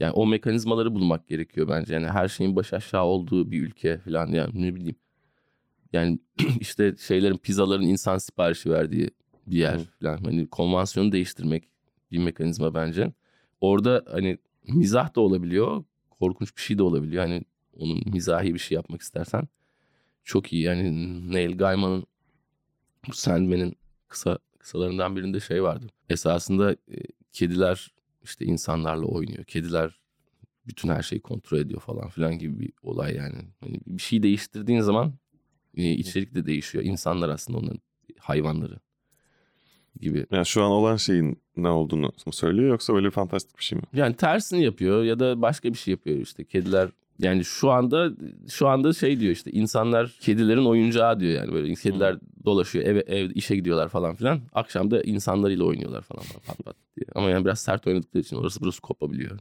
[0.00, 4.26] Yani o mekanizmaları bulmak gerekiyor bence yani her şeyin baş aşağı olduğu bir ülke falan
[4.26, 4.96] yani ne bileyim
[5.92, 6.18] yani
[6.60, 9.10] işte şeylerin pizzaların insan siparişi verdiği
[9.46, 9.84] bir yer Hı.
[10.00, 10.24] falan.
[10.24, 11.68] Hani konvansiyonu değiştirmek
[12.10, 13.12] bir mekanizma bence.
[13.60, 14.38] Orada hani
[14.68, 15.84] mizah da olabiliyor.
[16.10, 17.22] Korkunç bir şey de olabiliyor.
[17.22, 17.42] Hani
[17.82, 19.48] onun mizahi bir şey yapmak istersen
[20.24, 20.62] çok iyi.
[20.62, 20.92] Yani
[21.32, 22.06] Neil Gaiman'ın
[23.08, 23.76] bu Sandman'in
[24.08, 25.86] kısa kısalarından birinde şey vardı.
[26.08, 26.96] Esasında e,
[27.32, 29.44] kediler işte insanlarla oynuyor.
[29.44, 30.00] Kediler
[30.66, 33.36] bütün her şeyi kontrol ediyor falan filan gibi bir olay yani.
[33.60, 35.12] Hani bir şey değiştirdiğin zaman
[35.76, 36.84] e, içerik de değişiyor.
[36.84, 37.80] İnsanlar aslında onların
[38.18, 38.78] hayvanları
[40.00, 40.26] gibi.
[40.30, 43.84] Yani şu an olan şeyin ne olduğunu mu söylüyor yoksa öyle fantastik bir şey mi?
[43.92, 46.88] Yani tersini yapıyor ya da başka bir şey yapıyor işte kediler.
[47.22, 48.10] Yani şu anda
[48.48, 53.30] şu anda şey diyor işte insanlar kedilerin oyuncağı diyor yani böyle kediler dolaşıyor eve ev
[53.34, 54.40] işe gidiyorlar falan filan.
[54.52, 57.06] Akşam da insanlarıyla oynuyorlar falan pat pat diye.
[57.14, 59.38] Ama yani biraz sert oynadıkları için orası burası kopabiliyor.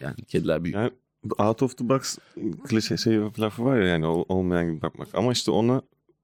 [0.00, 0.76] Yani kediler büyük.
[0.76, 0.90] Yani
[1.38, 2.18] out of the box
[2.64, 5.08] klişe şey lafı var ya yani ol- olmayan gibi bakmak.
[5.14, 5.82] Ama işte ona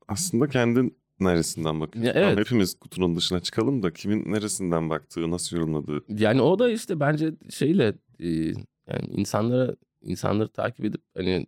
[0.09, 2.07] aslında kendin neresinden bakıyorsun.
[2.07, 2.25] Ya evet.
[2.25, 6.05] Tamam, hepimiz kutunun dışına çıkalım da kimin neresinden baktığı, nasıl yorumladığı.
[6.09, 11.47] Yani o da işte bence şeyle e, yani insanlara insanları takip edip hani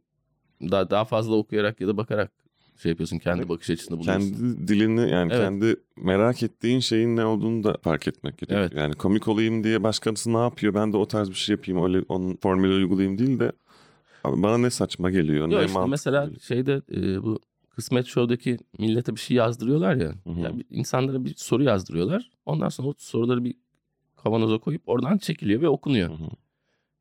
[0.60, 2.32] daha daha fazla okuyarak ya da bakarak
[2.76, 3.48] şey yapıyorsun kendi Evet.
[3.48, 4.30] bakış açısını buluyorsun.
[4.34, 5.42] Kendi dilini yani Evet.
[5.44, 8.60] kendi merak ettiğin şeyin ne olduğunu da fark etmek gerekiyor.
[8.60, 8.72] Evet.
[8.74, 12.04] Yani komik olayım diye başkası ne yapıyor ben de o tarz bir şey yapayım öyle
[12.08, 13.52] onun formülü uygulayayım değil de
[14.24, 16.40] abi bana ne saçma geliyor ne Yok işte mantıklı mesela geliyor.
[16.40, 17.40] şeyde e, bu
[17.70, 20.08] Kısmet Show'daki millete bir şey yazdırıyorlar ya.
[20.24, 20.40] Hı hı.
[20.40, 22.30] Yani insanlara bir soru yazdırıyorlar.
[22.46, 23.54] Ondan sonra o soruları bir
[24.16, 26.08] kavanoza koyup oradan çekiliyor ve okunuyor.
[26.10, 26.28] Hı hı.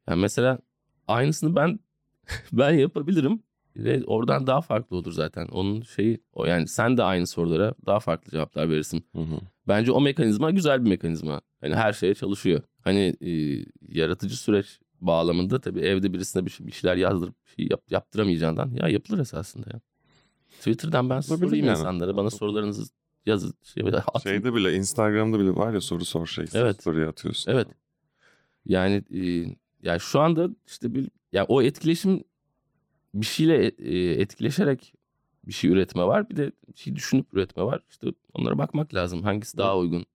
[0.09, 0.59] Yani mesela
[1.07, 1.79] aynısını ben
[2.53, 3.43] ben yapabilirim
[3.75, 5.47] ve oradan daha farklı olur zaten.
[5.47, 9.05] Onun şeyi o yani sen de aynı sorulara daha farklı cevaplar verirsin.
[9.15, 9.39] Hı hı.
[9.67, 11.41] Bence o mekanizma güzel bir mekanizma.
[11.61, 12.61] Hani her şeye çalışıyor.
[12.81, 13.31] Hani e,
[13.99, 18.71] yaratıcı süreç bağlamında tabii evde birisine bir, şey- bir şeyler yazdırıp bir şey yap, yaptıramayacağından
[18.81, 19.79] ya yapılır esasında ya.
[20.57, 21.77] Twitter'dan ben Yapılabilir sorayım yani.
[21.77, 22.17] insanlara.
[22.17, 22.83] Bana sorularınızı
[23.25, 23.53] yazın.
[23.63, 24.29] Şey, atın.
[24.29, 26.45] Şeyde bile Instagram'da bile var ya soru sor şey.
[26.53, 26.81] Evet.
[26.81, 27.51] Story atıyorsun.
[27.51, 27.67] Evet.
[28.65, 29.21] Yani e,
[29.83, 32.23] yani şu anda işte bir ya o etkileşim
[33.13, 34.93] bir şeyle e, etkileşerek
[35.47, 36.29] bir şey üretme var.
[36.29, 37.81] Bir de bir şey düşünüp üretme var.
[37.89, 39.23] İşte onlara bakmak lazım.
[39.23, 40.05] Hangisi daha uygun?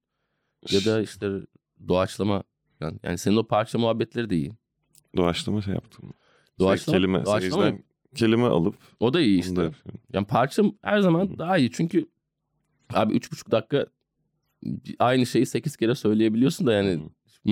[0.70, 1.30] Ya da işte
[1.88, 2.42] doğaçlama
[2.80, 4.52] yani, yani senin o parça muhabbetleri de iyi.
[5.16, 6.12] Doğaçlama şey yaptım.
[6.58, 7.78] Doğaçlama, Şey, kelime, doğaçlama mı?
[8.14, 9.56] kelime alıp O da iyi işte.
[9.56, 9.70] da.
[10.12, 11.38] Yani parça her zaman Hı.
[11.38, 11.70] daha iyi.
[11.72, 12.06] Çünkü
[12.92, 13.86] abi üç buçuk dakika
[14.98, 17.00] aynı şeyi sekiz kere söyleyebiliyorsun da yani.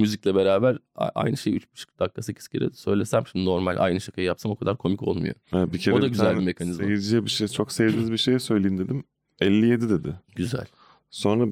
[0.01, 4.53] Müzikle beraber aynı şeyi üç buçuk dakika sekiz kere söylesem şimdi normal aynı şakayı yapsam
[4.53, 5.35] o kadar komik olmuyor.
[5.51, 6.85] Ha, bir kere O da bir güzel bir mekanizma.
[6.85, 9.05] Seyirciye bir şey çok sevdiğiniz bir şey söyleyin dedim.
[9.41, 10.15] 57 dedi.
[10.37, 10.67] Güzel.
[11.11, 11.47] Sonra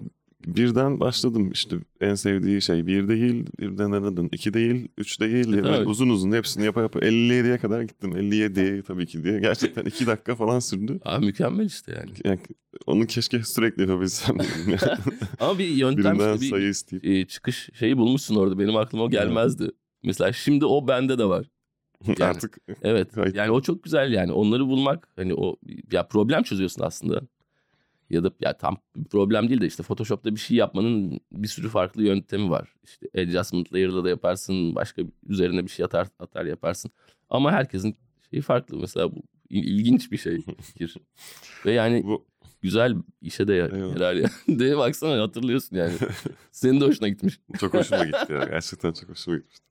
[0.47, 5.68] birden başladım işte en sevdiği şey bir değil, birden aradın, iki değil, üç değil böyle
[5.68, 5.86] Evet.
[5.86, 8.16] uzun uzun hepsini yapa yapa 57'ye kadar gittim.
[8.16, 9.40] 57 tabii ki diye.
[9.40, 11.01] Gerçekten iki dakika falan sürdü.
[11.05, 12.11] Abi mükemmel işte yani.
[12.24, 12.38] Yani
[12.86, 14.36] onu keşke sürekli yapabilsem.
[14.68, 14.78] yani.
[15.40, 17.05] Ama bir yöntem Birinden bir sayı isteyip.
[17.05, 18.59] e, çıkış şeyi bulmuşsun orada.
[18.59, 19.70] Benim aklıma o gelmezdi.
[20.03, 21.47] Mesela şimdi o bende de var.
[22.07, 23.09] Yani- Artık Evet.
[23.34, 24.32] Yani o çok güzel yani.
[24.32, 25.57] Onları bulmak hani o
[25.92, 27.22] ya problem çözüyorsun aslında.
[28.11, 31.69] Ya da ya tam bir problem değil de işte Photoshop'ta bir şey yapmanın bir sürü
[31.69, 32.75] farklı yöntemi var.
[32.85, 36.91] İşte adjustment layer'la da yaparsın, başka üzerine bir şey atar atar yaparsın.
[37.31, 37.97] Ama herkesin
[38.31, 38.77] şeyi farklı.
[38.77, 40.97] Mesela bu il- ilginç bir şey fikir.
[41.67, 42.27] Ve yani Bu
[42.63, 44.31] güzel işe de yarar ya.
[44.49, 45.93] de baksana hatırlıyorsun yani.
[46.53, 47.41] Senin de hoşuna gitmiş.
[47.61, 48.45] çok hoşuma gitti ya.
[48.45, 49.65] Gerçekten çok hoşuma gitmişti.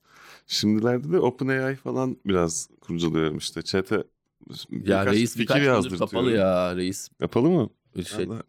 [0.47, 3.61] Şimdilerde de OpenAI falan biraz kurcalıyorum işte.
[3.61, 4.03] Chat'e
[4.85, 7.09] Ya reis birkaç gündür kapalı ya reis.
[7.19, 7.69] Kapalı mı?
[8.07, 8.43] Şey, Vallahi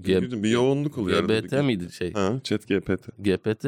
[0.00, 1.28] G- bir yoğunluk oluyor.
[1.28, 2.12] GBT miydi şey?
[2.12, 3.08] Ha, chat GPT.
[3.18, 3.66] GPT,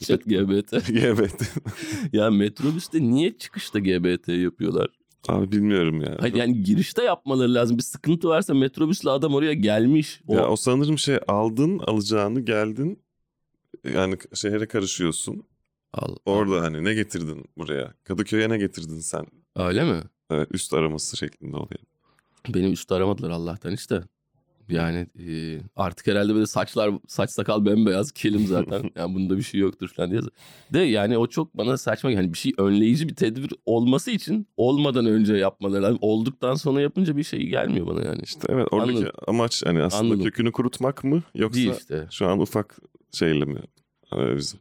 [0.00, 0.72] chat GBT.
[0.88, 1.42] GBT.
[2.12, 4.88] ya metrobüste niye çıkışta GBT yapıyorlar?
[5.28, 6.16] Abi bilmiyorum ya.
[6.20, 7.78] Hayır yani girişte yapmaları lazım.
[7.78, 10.20] Bir sıkıntı varsa metrobüsle adam oraya gelmiş.
[10.26, 13.02] O, Ya o sanırım şey aldın alacağını geldin
[13.94, 15.42] yani şehre karışıyorsun.
[15.92, 17.94] Al, Orada hani ne getirdin buraya?
[18.04, 19.26] Kadıköy'e ne getirdin sen?
[19.56, 20.02] Öyle mi?
[20.30, 21.80] Evet, üst araması şeklinde oluyor.
[22.48, 24.02] Benim üstü aramadılar Allah'tan işte.
[24.68, 28.90] Yani e, artık herhalde böyle saçlar saç sakal bembeyaz kelim zaten.
[28.96, 30.20] yani bunda bir şey yoktur falan diye.
[30.72, 35.06] De yani o çok bana saçma yani bir şey önleyici bir tedbir olması için olmadan
[35.06, 35.98] önce yapmaları lazım.
[36.00, 38.20] Olduktan sonra yapınca bir şey gelmiyor bana yani.
[38.22, 39.12] İşte evet oradaki Anladım.
[39.26, 40.24] amaç hani aslında Anladım.
[40.24, 42.06] kökünü kurutmak mı yoksa Değil işte.
[42.10, 42.78] şu an ufak
[43.12, 43.60] şeyle mi?
[44.16, 44.56] Ee, biz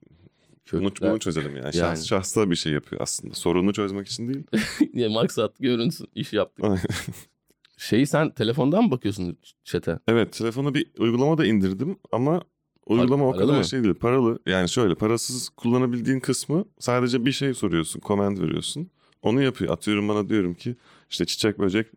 [0.72, 1.74] bunu, Kökler, bunu çözelim yani.
[1.74, 2.06] Şahs, Yani.
[2.06, 3.34] Şahsa bir şey yapıyor aslında.
[3.34, 4.44] Sorunu çözmek için değil.
[4.94, 6.66] ya maksat görünsün iş yaptık.
[7.78, 10.00] Şeyi sen telefondan mı bakıyorsun chat'e?
[10.08, 12.42] evet telefona bir uygulama da indirdim ama
[12.86, 13.96] uygulama o paralı kadar şey değil.
[13.96, 18.02] Paralı yani şöyle parasız kullanabildiğin kısmı sadece bir şey soruyorsun.
[18.06, 18.90] Comment veriyorsun.
[19.22, 19.74] Onu yapıyor.
[19.74, 20.76] Atıyorum bana diyorum ki
[21.10, 21.88] işte çiçek böcek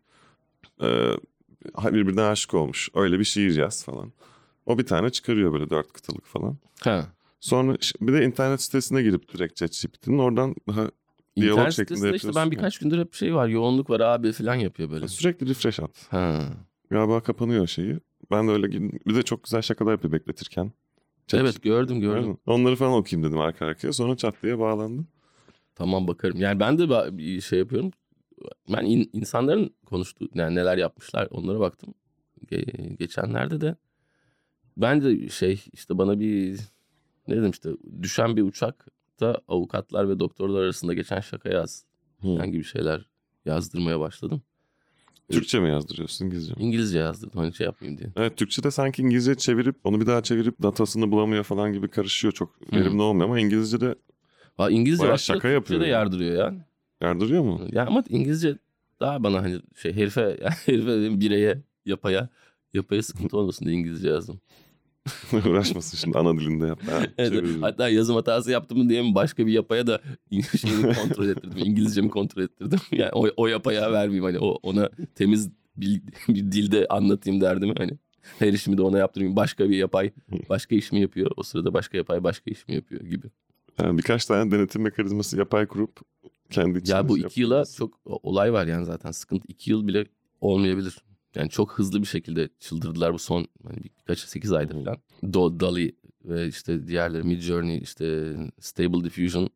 [0.81, 0.87] e,
[1.83, 2.89] birbirine aşık olmuş.
[2.93, 4.11] Öyle bir şiir yaz falan.
[4.65, 6.57] O bir tane çıkarıyor böyle dört kıtalık falan.
[6.81, 7.05] Ha.
[7.39, 10.91] Sonra bir de internet sitesine girip direkt ChatGPT'nin oradan daha
[11.41, 15.07] Diyalog şeklinde işte ben birkaç gündür hep şey var yoğunluk var abi falan yapıyor böyle.
[15.07, 16.07] sürekli refresh at.
[16.11, 16.41] Ha.
[16.89, 17.99] Galiba kapanıyor şeyi.
[18.31, 18.71] Ben de öyle.
[19.07, 20.71] Bir de çok güzel şakalar yapıyor bekletirken.
[21.27, 22.23] Chat- Evet gördüm gördüm.
[22.23, 22.37] Aynen.
[22.45, 23.93] Onları falan okuyayım dedim arka arkaya.
[23.93, 25.07] Sonra çat diye bağlandım.
[25.75, 26.39] Tamam bakarım.
[26.39, 27.91] Yani ben de bir şey yapıyorum.
[28.73, 31.93] Ben in- insanların konuştuğu yani neler yapmışlar onlara baktım.
[32.51, 33.75] Ge- geçenlerde de
[34.77, 36.59] ben de şey işte bana bir
[37.27, 37.69] ne dedim işte
[38.01, 38.41] düşen bir
[39.19, 41.85] uçakta avukatlar ve doktorlar arasında geçen şaka yaz.
[42.21, 43.09] Hangi bir şeyler
[43.45, 44.41] yazdırmaya başladım.
[45.31, 46.61] Türkçe mi yazdırıyorsun İngilizce mi?
[46.63, 48.09] İngilizce yazdırdım hani şey yapmayayım diye.
[48.15, 52.33] Evet Türkçe'de sanki İngilizce çevirip onu bir daha çevirip datasını bulamıyor falan gibi karışıyor.
[52.33, 53.95] Çok verimli olmuyor ama İngilizce'de
[54.57, 55.91] Ha, İngilizce Bayağı şaka Türkçe yapıyor de yani.
[55.91, 56.65] yardırıyor ya.
[57.01, 57.61] yardırıyor mu?
[57.71, 58.57] Ya ama İngilizce
[58.99, 62.29] daha bana hani şey herife yani herife dedim bireye yapaya
[62.73, 64.39] yapaya sıkıntı olmasın diye İngilizce yazdım.
[65.49, 66.79] Uğraşmasın şimdi ana dilinde yap.
[66.89, 67.61] Ha, Evet, çeviririm.
[67.61, 70.01] hatta yazım hatası yaptım mı diye mi başka bir yapaya da
[70.61, 71.57] şeyini kontrol ettirdim.
[71.65, 72.79] İngilizcemi kontrol ettirdim.
[72.91, 77.91] Yani o, o yapaya vermeyeyim hani o, ona temiz bir, bir dilde anlatayım derdim hani.
[78.39, 79.35] Her işimi de ona yaptırayım.
[79.35, 80.11] Başka bir yapay
[80.49, 81.31] başka iş mi yapıyor?
[81.37, 83.27] O sırada başka yapay başka iş mi yapıyor gibi.
[83.81, 85.99] Yani birkaç tane denetim mekanizması yapay kurup
[86.49, 89.43] kendi Ya bu şey iki yıla çok olay var yani zaten sıkıntı.
[89.47, 90.05] iki yıl bile
[90.41, 90.97] olmayabilir.
[91.35, 94.83] Yani çok hızlı bir şekilde çıldırdılar bu son hani birkaç 8 aydır Hı.
[94.83, 94.97] falan.
[95.33, 99.49] Do, Dali ve işte diğerleri Mid Journey işte Stable Diffusion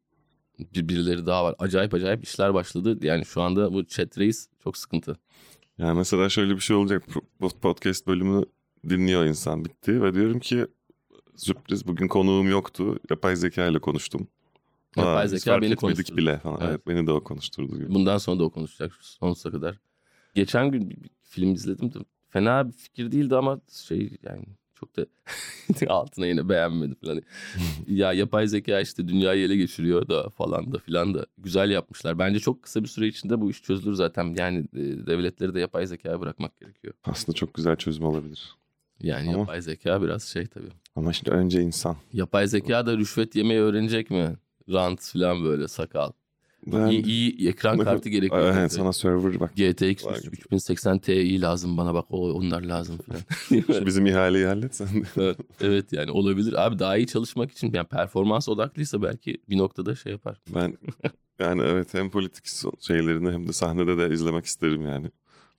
[0.60, 1.56] bir birileri daha var.
[1.60, 2.98] Acayip acayip işler başladı.
[3.02, 5.18] Yani şu anda bu chat race çok sıkıntı.
[5.78, 7.04] Yani mesela şöyle bir şey olacak.
[7.42, 8.44] Bu podcast bölümü
[8.90, 10.68] dinliyor insan bitti ve diyorum ki
[11.36, 13.00] sürpriz bugün konuğum yoktu.
[13.10, 14.28] Yapay zeka ile konuştum.
[14.98, 16.18] Yapay Aa, biz zeka beni konuşturdu.
[16.18, 16.58] bile falan.
[16.62, 16.70] Evet.
[16.70, 16.88] Evet.
[16.88, 17.94] beni de o konuşturdu gibi.
[17.94, 19.80] Bundan sonra da o konuşacak sonsuza kadar.
[20.36, 21.04] Geçen gün
[21.34, 21.98] film izledim de
[22.30, 25.06] fena bir fikir değildi ama şey yani çok da
[25.94, 27.22] altına yine beğenmedim falan.
[27.88, 32.20] ya yapay zeka işte dünyayı ele geçiriyor da falan da filan da güzel yapmışlar.
[32.20, 34.36] Bence çok kısa bir süre içinde bu iş çözülür zaten.
[34.38, 36.94] Yani e, devletleri de yapay zekaya bırakmak gerekiyor.
[37.04, 38.56] Aslında çok güzel çözüm olabilir.
[39.02, 40.70] Yani Ama- yapay zeka biraz şey tabii.
[40.96, 41.96] Ama şimdi önce insan.
[42.14, 44.36] Yapay zeka da rüşvet yemeyi öğrenecek mi?
[44.70, 46.12] Rant falan böyle sakal.
[46.68, 48.54] Ben, İyi, iyi ekran kartı gerekiyor.
[48.58, 49.56] Evet, sana server bak.
[49.56, 50.36] GTX Vay 3- be.
[50.36, 53.86] 3080 Ti lazım bana bak o onlar lazım falan.
[53.86, 55.06] Bizim ihaleyi hallet sen de.
[55.18, 56.66] evet, evet yani olabilir.
[56.66, 60.42] Abi daha iyi çalışmak için yani performans odaklıysa belki bir noktada şey yapar.
[60.56, 60.78] Ben
[61.40, 62.46] yani evet hem politik
[62.80, 65.12] şeylerini hem de sahnede de izlemek isterim yani.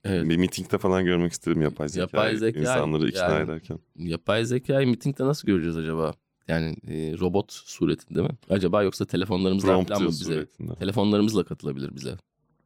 [0.03, 0.29] Evet.
[0.29, 2.01] Bir mitingde falan görmek isterim yapay zeka.
[2.01, 3.79] Yapay zeka, insanları ikna yani- ederken.
[3.95, 6.13] Yapay zekayı mitingde nasıl göreceğiz acaba?
[6.47, 8.29] Yani e, robot suretinde mi?
[8.49, 10.23] Acaba yoksa telefonlarımızla falan mı bize?
[10.23, 10.75] suretinde.
[10.75, 12.17] Telefonlarımızla katılabilir bize.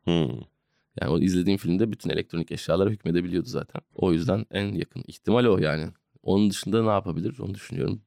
[0.04, 0.40] Hmm.
[1.02, 3.82] Yani o izlediğim filmde bütün elektronik eşyalara hükmedebiliyordu zaten.
[3.96, 5.88] O yüzden en yakın ihtimal o yani.
[6.24, 8.02] Onun dışında ne yapabilir onu düşünüyorum.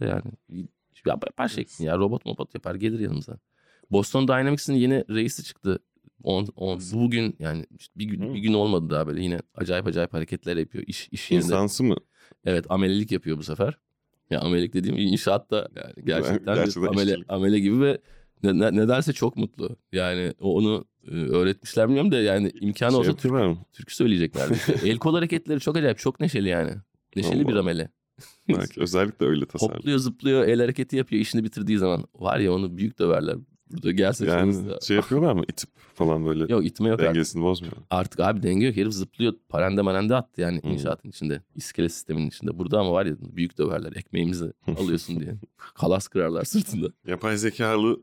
[0.00, 0.22] Da Yani
[1.04, 3.38] ya yapar şeklinde ya robot mobot yapar gelir yanımıza.
[3.90, 5.78] Boston Dynamics'in yeni reisi çıktı
[6.22, 10.12] On, on, bugün yani işte bir gün, bir gün olmadı daha böyle yine acayip acayip
[10.12, 11.46] hareketler yapıyor iş iş yerinde.
[11.46, 11.96] İnsansı mı?
[12.44, 13.78] Evet amelelik yapıyor bu sefer.
[14.30, 17.32] Ya amelelik dediğim inşaatta yani gerçekten, Gerçekten bir amele, işçilik.
[17.32, 17.98] amele gibi ve
[18.42, 19.76] ne, ne- nedense çok mutlu.
[19.92, 23.58] Yani onu e, öğretmişler bilmiyorum da yani imkanı Şey olsa Türk, yapıyorlar mı?
[23.72, 24.54] türkü söyleyeceklerdi.
[24.84, 26.70] El kol hareketleri çok acayip çok neşeli yani.
[27.16, 27.60] Neşeli bir Allah.
[27.60, 27.88] amele.
[28.48, 29.74] Belki özellikle öyle tasarlı.
[29.74, 32.04] Hopluyor zıplıyor el hareketi yapıyor işini bitirdiği zaman.
[32.14, 33.36] Var ya onu büyük döverler.
[33.72, 35.42] Burada gelse Yani şurası- şey yapıyorlar mı?
[35.48, 37.14] İtip falan böyle Yok itme yok artık.
[37.14, 37.74] dengesini bozmuyor.
[37.90, 38.76] Artık abi denge yok.
[38.76, 39.34] Herif zıplıyor.
[39.48, 40.70] Parende marende attı yani Hmm.
[40.70, 41.42] inşaatın içinde.
[41.54, 42.58] İskele sisteminin içinde.
[42.58, 43.92] Burada ama var ya büyük döverler.
[43.96, 45.34] Ekmeğimizi alıyorsun diye.
[45.74, 46.86] Kalas kırarlar sırtında.
[47.06, 48.02] Yapay zekalı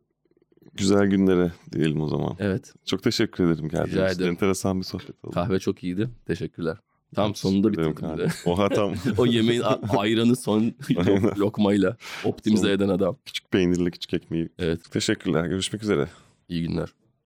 [0.73, 2.35] güzel günlere diyelim o zaman.
[2.39, 2.73] Evet.
[2.85, 4.23] Çok teşekkür ederim geldiğiniz için.
[4.25, 5.33] Enteresan bir sohbet oldu.
[5.33, 6.09] Kahve çok iyiydi.
[6.25, 6.77] Teşekkürler.
[7.15, 8.27] Tam sonunda bitirdim de.
[8.45, 9.63] Oha tam o yemeğin
[9.97, 10.73] ayranı son
[11.37, 13.17] lokmayla optimize Son- eden adam.
[13.25, 14.49] küçük peynirli küçük ekmeği.
[14.59, 14.91] Evet.
[14.91, 15.45] Teşekkürler.
[15.45, 16.07] Görüşmek üzere.
[16.49, 16.89] İyi günler.